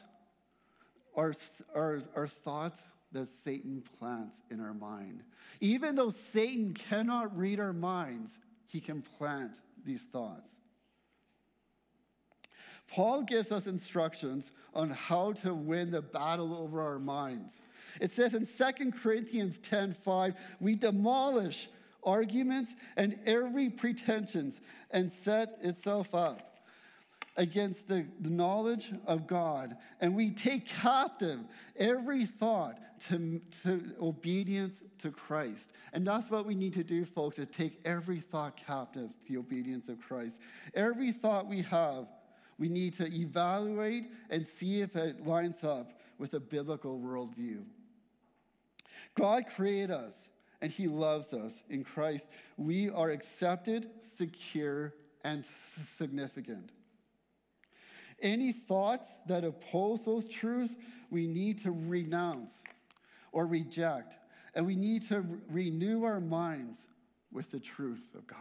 are, 1.14 1.32
are, 1.74 2.00
are 2.16 2.26
thoughts 2.26 2.82
that 3.14 3.28
Satan 3.44 3.82
plants 3.98 4.36
in 4.50 4.60
our 4.60 4.74
mind. 4.74 5.22
Even 5.60 5.94
though 5.94 6.10
Satan 6.10 6.74
cannot 6.74 7.36
read 7.36 7.58
our 7.58 7.72
minds, 7.72 8.38
he 8.66 8.80
can 8.80 9.02
plant 9.02 9.58
these 9.84 10.02
thoughts. 10.02 10.50
Paul 12.88 13.22
gives 13.22 13.50
us 13.50 13.66
instructions 13.66 14.52
on 14.74 14.90
how 14.90 15.32
to 15.32 15.54
win 15.54 15.90
the 15.90 16.02
battle 16.02 16.54
over 16.54 16.82
our 16.82 16.98
minds. 16.98 17.60
It 18.00 18.12
says 18.12 18.34
in 18.34 18.46
2 18.46 18.92
Corinthians 18.92 19.58
10:5, 19.58 20.34
we 20.60 20.74
demolish 20.74 21.68
arguments 22.02 22.74
and 22.96 23.18
every 23.24 23.70
pretensions 23.70 24.60
and 24.90 25.10
set 25.10 25.58
itself 25.62 26.14
up 26.14 26.53
against 27.36 27.88
the, 27.88 28.06
knowledge 28.20 28.92
of 29.06 29.26
God. 29.26 29.76
And 30.00 30.14
we 30.14 30.30
take 30.30 30.66
captive 30.66 31.40
every 31.76 32.26
thought 32.26 32.78
to, 33.08 33.40
to 33.62 33.94
obedience 34.00 34.82
to 34.98 35.10
Christ. 35.10 35.70
And 35.92 36.06
that's 36.06 36.30
what 36.30 36.46
we 36.46 36.54
need 36.54 36.74
to 36.74 36.84
do, 36.84 37.04
folks, 37.04 37.38
is 37.38 37.48
take 37.48 37.80
every 37.84 38.20
thought 38.20 38.56
captive 38.56 39.08
to 39.08 39.32
the 39.32 39.38
obedience 39.38 39.88
of 39.88 40.00
Christ. 40.00 40.38
Every 40.74 41.12
thought 41.12 41.46
we 41.46 41.62
have 41.62 42.06
we 42.58 42.68
need 42.68 42.94
to 42.94 43.12
evaluate 43.12 44.10
and 44.30 44.46
see 44.46 44.80
if 44.80 44.96
it 44.96 45.26
lines 45.26 45.64
up 45.64 46.00
with 46.18 46.34
a 46.34 46.40
biblical 46.40 46.98
worldview. 46.98 47.64
God 49.14 49.44
created 49.54 49.90
us 49.90 50.14
and 50.60 50.70
He 50.70 50.86
loves 50.86 51.32
us 51.32 51.60
in 51.68 51.84
Christ. 51.84 52.26
We 52.56 52.90
are 52.90 53.10
accepted, 53.10 53.90
secure, 54.02 54.94
and 55.24 55.44
significant. 55.44 56.70
Any 58.20 58.52
thoughts 58.52 59.08
that 59.26 59.44
oppose 59.44 60.04
those 60.04 60.26
truths, 60.26 60.74
we 61.10 61.26
need 61.26 61.62
to 61.62 61.70
renounce 61.70 62.62
or 63.32 63.46
reject. 63.46 64.16
And 64.54 64.66
we 64.66 64.76
need 64.76 65.06
to 65.08 65.20
re- 65.20 65.38
renew 65.50 66.04
our 66.04 66.20
minds 66.20 66.86
with 67.32 67.50
the 67.50 67.60
truth 67.60 68.14
of 68.14 68.26
God. 68.26 68.38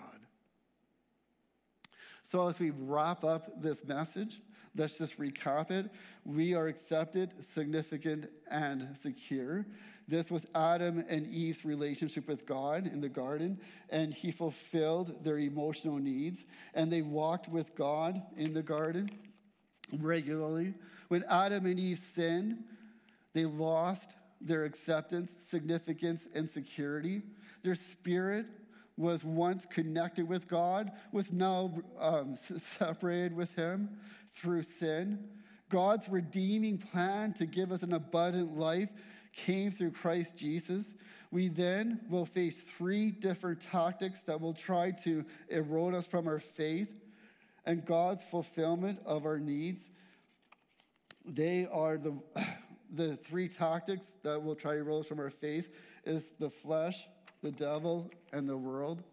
So, 2.21 2.47
as 2.47 2.59
we 2.59 2.69
wrap 2.69 3.23
up 3.23 3.61
this 3.61 3.83
message, 3.83 4.39
let's 4.75 4.97
just 4.97 5.19
recap 5.19 5.71
it. 5.71 5.89
We 6.23 6.53
are 6.53 6.67
accepted, 6.67 7.33
significant, 7.43 8.29
and 8.49 8.95
secure. 8.95 9.65
This 10.07 10.29
was 10.29 10.45
Adam 10.53 11.03
and 11.07 11.25
Eve's 11.27 11.65
relationship 11.65 12.27
with 12.27 12.45
God 12.45 12.87
in 12.87 13.01
the 13.01 13.09
garden, 13.09 13.59
and 13.89 14.13
he 14.13 14.31
fulfilled 14.31 15.23
their 15.23 15.39
emotional 15.39 15.97
needs, 15.97 16.45
and 16.73 16.91
they 16.91 17.01
walked 17.01 17.49
with 17.49 17.75
God 17.75 18.21
in 18.37 18.53
the 18.53 18.63
garden 18.63 19.09
regularly. 19.99 20.73
When 21.07 21.23
Adam 21.29 21.65
and 21.65 21.79
Eve 21.79 21.99
sinned, 21.99 22.63
they 23.33 23.45
lost 23.45 24.11
their 24.41 24.65
acceptance, 24.65 25.31
significance, 25.47 26.27
and 26.33 26.49
security. 26.49 27.21
Their 27.63 27.75
spirit 27.75 28.45
was 28.97 29.23
once 29.23 29.65
connected 29.65 30.27
with 30.27 30.47
God, 30.47 30.91
was 31.11 31.31
now 31.31 31.73
um, 31.99 32.35
separated 32.35 33.35
with 33.35 33.53
Him 33.55 33.89
through 34.33 34.63
sin. 34.63 35.19
God's 35.69 36.07
redeeming 36.09 36.77
plan 36.77 37.33
to 37.33 37.45
give 37.45 37.71
us 37.71 37.81
an 37.81 37.93
abundant 37.93 38.57
life 38.57 38.89
came 39.33 39.71
through 39.71 39.91
Christ 39.91 40.35
Jesus. 40.35 40.93
We 41.31 41.47
then 41.47 42.01
will 42.09 42.25
face 42.25 42.61
three 42.61 43.09
different 43.09 43.61
tactics 43.61 44.21
that 44.23 44.39
will 44.39 44.53
try 44.53 44.91
to 45.03 45.25
erode 45.49 45.95
us 45.95 46.05
from 46.05 46.27
our 46.27 46.39
faith 46.39 47.02
and 47.65 47.85
God's 47.85 48.23
fulfillment 48.23 48.99
of 49.05 49.25
our 49.25 49.39
needs. 49.39 49.89
They 51.25 51.67
are 51.71 51.97
the, 51.97 52.13
the 52.93 53.15
three 53.17 53.47
tactics 53.47 54.07
that 54.23 54.41
will 54.41 54.55
try 54.55 54.75
to 54.75 54.95
us 54.95 55.07
from 55.07 55.19
our 55.19 55.29
faith 55.29 55.69
is 56.05 56.31
the 56.39 56.49
flesh, 56.49 57.07
the 57.41 57.51
devil, 57.51 58.11
and 58.31 58.47
the 58.47 58.57
world. 58.57 59.03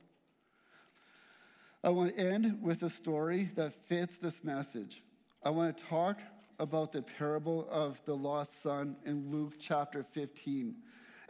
I 1.82 1.90
want 1.90 2.14
to 2.14 2.22
end 2.22 2.58
with 2.60 2.82
a 2.82 2.90
story 2.90 3.50
that 3.54 3.72
fits 3.88 4.18
this 4.18 4.44
message. 4.44 5.02
I 5.42 5.50
want 5.50 5.76
to 5.76 5.84
talk 5.84 6.20
about 6.58 6.92
the 6.92 7.00
parable 7.00 7.66
of 7.70 8.02
the 8.04 8.14
lost 8.14 8.62
son 8.62 8.96
in 9.06 9.30
Luke 9.30 9.54
chapter 9.58 10.02
15. 10.02 10.74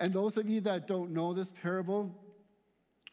And 0.01 0.13
those 0.13 0.37
of 0.37 0.49
you 0.49 0.61
that 0.63 0.89
don't 0.89 1.13
know 1.13 1.33
this 1.33 1.53
parable, 1.63 2.13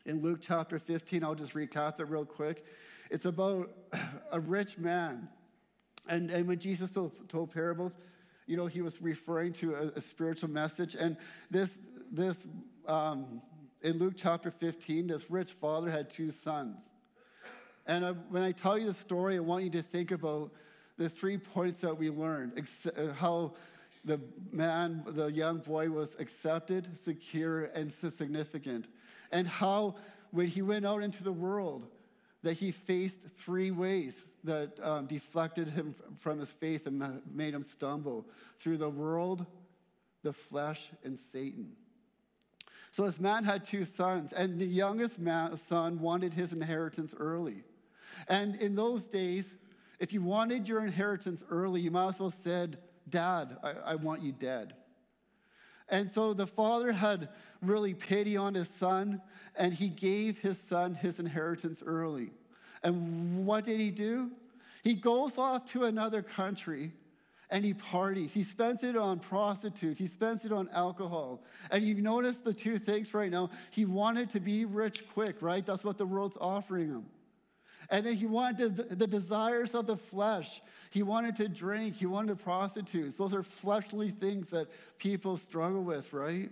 in 0.08 0.22
Luke 0.22 0.40
chapter 0.42 0.80
15, 0.80 1.24
I'll 1.24 1.36
just 1.36 1.54
recap 1.54 2.00
it 2.00 2.10
real 2.10 2.26
quick. 2.26 2.66
It's 3.10 3.26
about 3.26 3.72
a 4.32 4.40
rich 4.40 4.78
man. 4.78 5.30
And, 6.08 6.32
and 6.32 6.48
when 6.48 6.60
Jesus 6.60 6.92
told, 6.92 7.30
told 7.30 7.52
parables, 7.52 7.98
you 8.46 8.56
know, 8.56 8.66
he 8.66 8.82
was 8.82 9.02
referring 9.02 9.54
to 9.54 9.76
a, 9.76 9.88
a 9.98 10.02
spiritual 10.02 10.50
message. 10.50 10.96
And 10.96 11.18
this, 11.52 11.78
this 12.12 12.48
um, 12.88 13.42
in 13.82 13.98
Luke 13.98 14.14
chapter 14.16 14.50
15, 14.50 15.08
this 15.08 15.30
rich 15.30 15.52
father 15.52 15.92
had 15.92 16.10
two 16.10 16.32
sons. 16.32 16.90
And 17.86 18.06
I, 18.06 18.12
when 18.12 18.44
I 18.44 18.52
tell 18.52 18.78
you 18.78 18.86
the 18.86 18.94
story, 18.94 19.38
I 19.38 19.40
want 19.40 19.64
you 19.64 19.70
to 19.72 19.82
think 19.82 20.12
about 20.12 20.52
the 20.98 21.10
three 21.10 21.38
points 21.38 21.82
that 21.82 21.98
we 21.98 22.10
learned 22.10 22.54
ex- 22.58 22.88
uh, 22.88 23.14
how 23.14 23.54
the 24.04 24.20
man, 24.52 25.04
the 25.08 25.28
young 25.28 25.60
boy, 25.60 25.90
was 25.90 26.16
accepted, 26.20 26.98
secure, 26.98 27.66
and 27.66 27.92
significant. 27.92 28.88
And 29.32 29.48
how, 29.48 29.96
when 30.32 30.48
he 30.48 30.62
went 30.62 30.86
out 30.86 31.04
into 31.04 31.24
the 31.24 31.32
world, 31.32 31.88
that 32.48 32.54
he 32.54 32.72
faced 32.72 33.20
three 33.40 33.72
ways 33.72 34.24
that 34.46 34.80
um, 34.82 35.06
deflected 35.06 35.70
him 35.70 35.94
from 36.18 36.40
his 36.40 36.50
faith 36.50 36.88
and 36.88 37.22
made 37.30 37.54
him 37.54 37.62
stumble 37.66 38.26
through 38.58 38.78
the 38.78 38.90
world, 38.90 39.46
the 40.24 40.32
flesh, 40.32 40.88
and 41.04 41.20
Satan. 41.20 41.74
So 42.94 43.04
this 43.04 43.20
man 43.20 43.44
had 43.44 43.66
two 43.66 43.84
sons, 43.84 44.32
and 44.32 44.58
the 44.58 44.66
youngest 44.66 45.20
man, 45.20 45.58
son 45.58 46.00
wanted 46.00 46.36
his 46.36 46.54
inheritance 46.54 47.14
early. 47.20 47.66
And 48.30 48.56
in 48.56 48.76
those 48.76 49.04
days, 49.04 49.54
if 50.00 50.14
you 50.14 50.22
wanted 50.22 50.70
your 50.70 50.86
inheritance 50.86 51.44
early, 51.50 51.82
you 51.82 51.92
might 51.92 52.08
as 52.08 52.20
well 52.20 52.30
have 52.30 52.40
said 52.40 52.78
Dad, 53.10 53.58
I, 53.62 53.72
I 53.72 53.96
want 53.96 54.22
you 54.22 54.32
dead. 54.32 54.74
And 55.90 56.10
so 56.10 56.34
the 56.34 56.48
father 56.48 56.92
had 56.92 57.30
really 57.62 57.94
pity 57.94 58.36
on 58.38 58.54
his 58.54 58.70
son, 58.70 59.22
and 59.56 59.74
he 59.74 59.90
gave 59.90 60.40
his 60.40 60.60
son 60.60 60.94
his 60.94 61.20
inheritance 61.20 61.82
early. 61.86 62.32
And 62.84 63.46
what 63.46 63.66
did 63.66 63.80
he 63.80 63.92
do? 63.92 64.32
He 64.84 64.94
goes 64.94 65.38
off 65.38 65.66
to 65.72 65.86
another 65.86 66.22
country 66.22 66.94
and 67.50 67.64
he 67.64 67.74
parties. 67.74 68.34
He 68.34 68.44
spends 68.44 68.84
it 68.84 68.98
on 68.98 69.20
prostitutes, 69.20 70.00
he 70.00 70.08
spends 70.08 70.46
it 70.46 70.52
on 70.52 70.70
alcohol. 70.74 71.44
And 71.72 71.84
you've 71.84 72.00
noticed 72.00 72.44
the 72.44 72.54
two 72.54 72.78
things 72.78 73.14
right 73.14 73.32
now. 73.32 73.50
He 73.72 73.86
wanted 73.86 74.30
to 74.32 74.40
be 74.40 74.66
rich 74.66 75.08
quick, 75.14 75.42
right? 75.42 75.66
That's 75.66 75.84
what 75.84 75.98
the 75.98 76.06
world's 76.06 76.38
offering 76.40 76.90
him. 76.90 77.06
And 77.90 78.06
then 78.06 78.16
he 78.16 78.26
wanted 78.26 79.00
the 79.00 79.08
desires 79.08 79.74
of 79.74 79.88
the 79.88 79.96
flesh. 79.96 80.62
He 80.90 81.04
wanted 81.04 81.36
to 81.38 81.48
drink. 81.48 81.96
He 81.96 82.06
wanted 82.06 82.40
prostitutes. 82.40 83.16
Those 83.16 83.34
are 83.34 83.44
fleshly 83.44 84.10
things 84.10 84.50
that 84.50 84.68
people 84.98 85.38
struggle 85.38 85.84
with, 85.84 86.14
right? 86.14 86.50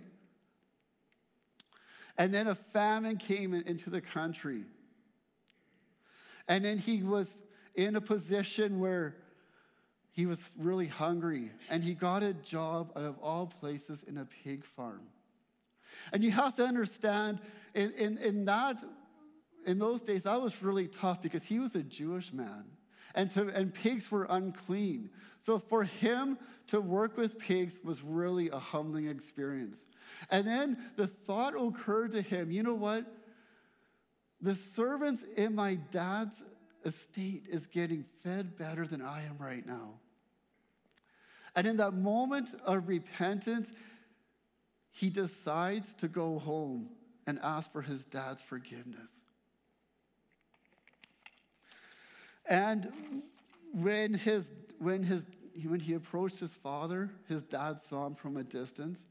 And 2.18 2.32
then 2.32 2.46
a 2.46 2.54
famine 2.54 3.18
came 3.18 3.54
into 3.54 3.90
the 3.90 4.00
country. 4.00 4.64
And 6.48 6.64
then 6.64 6.78
he 6.78 7.02
was 7.02 7.38
in 7.74 7.96
a 7.96 8.00
position 8.00 8.80
where 8.80 9.16
he 10.12 10.24
was 10.24 10.54
really 10.58 10.86
hungry 10.86 11.50
and 11.68 11.84
he 11.84 11.92
got 11.92 12.22
a 12.22 12.32
job 12.32 12.90
out 12.96 13.02
of 13.02 13.18
all 13.18 13.46
places 13.46 14.02
in 14.02 14.16
a 14.16 14.24
pig 14.24 14.64
farm. 14.64 15.02
And 16.12 16.24
you 16.24 16.30
have 16.30 16.54
to 16.54 16.64
understand, 16.64 17.40
in, 17.74 17.92
in, 17.92 18.18
in 18.18 18.44
that, 18.46 18.82
in 19.66 19.78
those 19.78 20.02
days, 20.02 20.22
that 20.22 20.40
was 20.40 20.62
really 20.62 20.88
tough 20.88 21.20
because 21.22 21.44
he 21.44 21.58
was 21.58 21.74
a 21.74 21.82
Jewish 21.82 22.32
man. 22.32 22.64
And, 23.16 23.30
to, 23.32 23.48
and 23.48 23.74
pigs 23.74 24.10
were 24.10 24.26
unclean. 24.28 25.10
So 25.40 25.58
for 25.58 25.84
him 25.84 26.38
to 26.68 26.80
work 26.80 27.16
with 27.16 27.38
pigs 27.38 27.80
was 27.82 28.02
really 28.02 28.50
a 28.50 28.58
humbling 28.58 29.08
experience. 29.08 29.86
And 30.30 30.46
then 30.46 30.76
the 30.96 31.06
thought 31.06 31.54
occurred 31.56 32.12
to 32.12 32.22
him 32.22 32.50
you 32.50 32.62
know 32.62 32.74
what? 32.74 33.06
The 34.40 34.54
servants 34.54 35.24
in 35.36 35.54
my 35.54 35.74
dad's 35.74 36.42
estate 36.84 37.46
is 37.50 37.66
getting 37.66 38.04
fed 38.22 38.56
better 38.56 38.86
than 38.86 39.02
I 39.02 39.24
am 39.24 39.38
right 39.38 39.66
now. 39.66 39.94
And 41.54 41.66
in 41.66 41.78
that 41.78 41.94
moment 41.94 42.54
of 42.64 42.86
repentance, 42.86 43.72
he 44.90 45.08
decides 45.08 45.94
to 45.94 46.08
go 46.08 46.38
home 46.38 46.90
and 47.26 47.38
ask 47.42 47.72
for 47.72 47.82
his 47.82 48.04
dad's 48.04 48.42
forgiveness. 48.42 49.22
And 52.48 52.92
when, 53.72 54.14
his, 54.14 54.52
when, 54.78 55.02
his, 55.02 55.24
when 55.64 55.80
he 55.80 55.94
approached 55.94 56.38
his 56.38 56.54
father, 56.54 57.10
his 57.28 57.42
dad 57.42 57.80
saw 57.88 58.06
him 58.06 58.14
from 58.14 58.36
a 58.36 58.44
distance. 58.44 59.06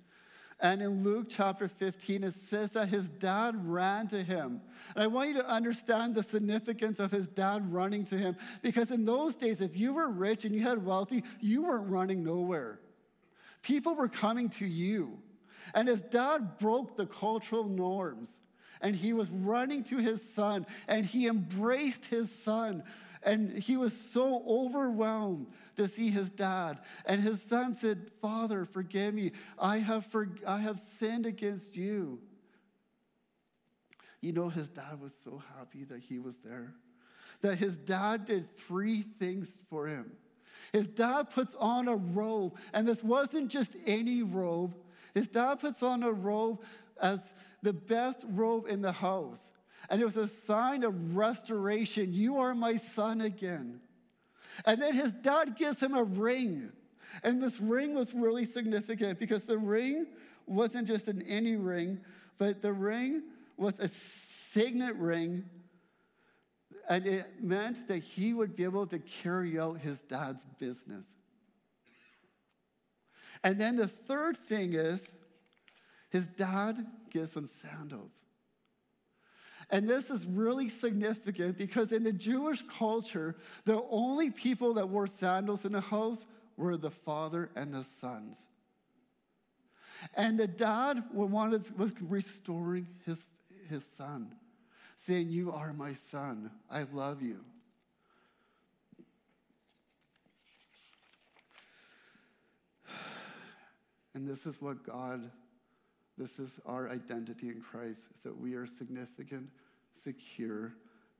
And 0.59 0.81
in 0.81 1.03
Luke 1.03 1.27
chapter 1.29 1.67
15, 1.67 2.23
it 2.23 2.33
says 2.33 2.71
that 2.71 2.87
his 2.87 3.09
dad 3.09 3.69
ran 3.69 4.07
to 4.07 4.23
him. 4.23 4.61
And 4.95 5.03
I 5.03 5.07
want 5.07 5.29
you 5.29 5.35
to 5.35 5.47
understand 5.47 6.15
the 6.15 6.23
significance 6.23 6.99
of 6.99 7.11
his 7.11 7.27
dad 7.27 7.73
running 7.73 8.05
to 8.05 8.17
him 8.17 8.37
because 8.61 8.89
in 8.89 9.03
those 9.03 9.35
days, 9.35 9.59
if 9.59 9.75
you 9.75 9.93
were 9.93 10.09
rich 10.09 10.45
and 10.45 10.55
you 10.55 10.61
had 10.61 10.85
wealthy, 10.85 11.23
you 11.41 11.63
weren't 11.63 11.89
running 11.89 12.23
nowhere. 12.23 12.79
People 13.63 13.95
were 13.95 14.07
coming 14.07 14.47
to 14.49 14.65
you. 14.65 15.19
And 15.73 15.89
his 15.89 16.01
dad 16.01 16.57
broke 16.57 16.95
the 16.95 17.07
cultural 17.07 17.65
norms 17.65 18.39
and 18.81 18.95
he 18.95 19.13
was 19.13 19.29
running 19.31 19.83
to 19.85 19.97
his 19.97 20.21
son 20.33 20.65
and 20.87 21.05
he 21.05 21.27
embraced 21.27 22.05
his 22.05 22.31
son 22.31 22.83
and 23.25 23.51
he 23.57 23.75
was 23.75 23.99
so 23.99 24.43
overwhelmed 24.47 25.47
to 25.75 25.87
see 25.87 26.09
his 26.09 26.29
dad. 26.29 26.77
And 27.05 27.21
his 27.21 27.41
son 27.41 27.73
said, 27.73 28.11
Father, 28.21 28.65
forgive 28.65 29.13
me. 29.13 29.31
I 29.57 29.79
have, 29.79 30.05
for, 30.05 30.29
I 30.45 30.59
have 30.59 30.79
sinned 30.99 31.25
against 31.25 31.75
you. 31.75 32.19
You 34.21 34.31
know, 34.31 34.49
his 34.49 34.69
dad 34.69 35.01
was 35.01 35.13
so 35.23 35.41
happy 35.57 35.83
that 35.85 35.99
he 35.99 36.19
was 36.19 36.37
there, 36.37 36.73
that 37.41 37.57
his 37.57 37.77
dad 37.77 38.25
did 38.25 38.55
three 38.55 39.01
things 39.01 39.57
for 39.69 39.87
him. 39.87 40.11
His 40.71 40.87
dad 40.87 41.29
puts 41.31 41.55
on 41.55 41.87
a 41.87 41.95
robe, 41.95 42.57
and 42.73 42.87
this 42.87 43.03
wasn't 43.03 43.49
just 43.49 43.75
any 43.85 44.23
robe. 44.23 44.75
His 45.13 45.27
dad 45.27 45.59
puts 45.59 45.83
on 45.83 46.03
a 46.03 46.11
robe 46.11 46.61
as 47.01 47.33
the 47.61 47.73
best 47.73 48.23
robe 48.29 48.67
in 48.67 48.81
the 48.81 48.91
house. 48.91 49.51
And 49.89 50.01
it 50.01 50.05
was 50.05 50.17
a 50.17 50.27
sign 50.27 50.83
of 50.83 51.15
restoration. 51.15 52.13
You 52.13 52.37
are 52.37 52.55
my 52.55 52.75
son 52.75 53.21
again. 53.21 53.79
And 54.65 54.81
then 54.81 54.93
his 54.93 55.13
dad 55.13 55.55
gives 55.55 55.81
him 55.81 55.95
a 55.95 56.03
ring. 56.03 56.71
And 57.23 57.41
this 57.41 57.59
ring 57.59 57.93
was 57.93 58.13
really 58.13 58.45
significant 58.45 59.19
because 59.19 59.43
the 59.43 59.57
ring 59.57 60.07
wasn't 60.45 60.87
just 60.87 61.07
an 61.07 61.21
any 61.23 61.55
ring, 61.55 61.99
but 62.37 62.61
the 62.61 62.73
ring 62.73 63.23
was 63.57 63.79
a 63.79 63.87
signet 63.87 64.95
ring. 64.95 65.45
And 66.87 67.05
it 67.07 67.41
meant 67.41 67.87
that 67.87 68.03
he 68.03 68.33
would 68.33 68.55
be 68.55 68.63
able 68.63 68.85
to 68.87 68.99
carry 68.99 69.59
out 69.59 69.79
his 69.79 70.01
dad's 70.01 70.45
business. 70.59 71.05
And 73.43 73.59
then 73.59 73.75
the 73.75 73.87
third 73.87 74.37
thing 74.37 74.73
is 74.73 75.11
his 76.09 76.27
dad 76.27 76.85
gives 77.09 77.35
him 77.35 77.47
sandals. 77.47 78.24
And 79.69 79.89
this 79.89 80.09
is 80.11 80.25
really 80.25 80.69
significant 80.69 81.57
because 81.57 81.91
in 81.91 82.03
the 82.03 82.13
Jewish 82.13 82.63
culture, 82.77 83.35
the 83.65 83.81
only 83.89 84.29
people 84.29 84.75
that 84.75 84.89
wore 84.89 85.07
sandals 85.07 85.65
in 85.65 85.71
the 85.71 85.81
house 85.81 86.25
were 86.57 86.77
the 86.77 86.91
father 86.91 87.49
and 87.55 87.73
the 87.73 87.83
sons. 87.83 88.47
And 90.13 90.39
the 90.39 90.47
dad 90.47 91.03
wanted, 91.11 91.77
was 91.77 91.91
restoring 92.01 92.87
his, 93.05 93.25
his 93.69 93.83
son, 93.83 94.31
saying, 94.97 95.29
You 95.29 95.51
are 95.51 95.73
my 95.73 95.93
son. 95.93 96.51
I 96.69 96.85
love 96.91 97.21
you. 97.21 97.39
And 104.13 104.25
this 104.25 104.45
is 104.45 104.61
what 104.61 104.85
God 104.85 105.29
this 106.17 106.39
is 106.39 106.59
our 106.65 106.89
identity 106.89 107.49
in 107.49 107.61
Christ, 107.61 108.07
is 108.15 108.21
that 108.23 108.37
we 108.37 108.53
are 108.55 108.65
significant, 108.65 109.49
secure, 109.93 110.73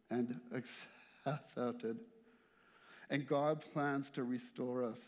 and 0.09 0.39
accepted. 0.53 1.97
And 3.09 3.27
God 3.27 3.63
plans 3.73 4.09
to 4.11 4.23
restore 4.23 4.83
us. 4.83 5.07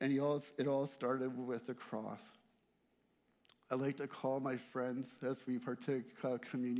And 0.00 0.18
all, 0.20 0.42
it 0.58 0.68
all 0.68 0.86
started 0.86 1.38
with 1.38 1.66
the 1.66 1.74
cross. 1.74 2.22
I 3.70 3.74
like 3.74 3.96
to 3.96 4.06
call 4.06 4.38
my 4.38 4.56
friends 4.56 5.16
as 5.26 5.44
we 5.46 5.58
partake 5.58 6.04
uh, 6.22 6.38
communion. 6.38 6.74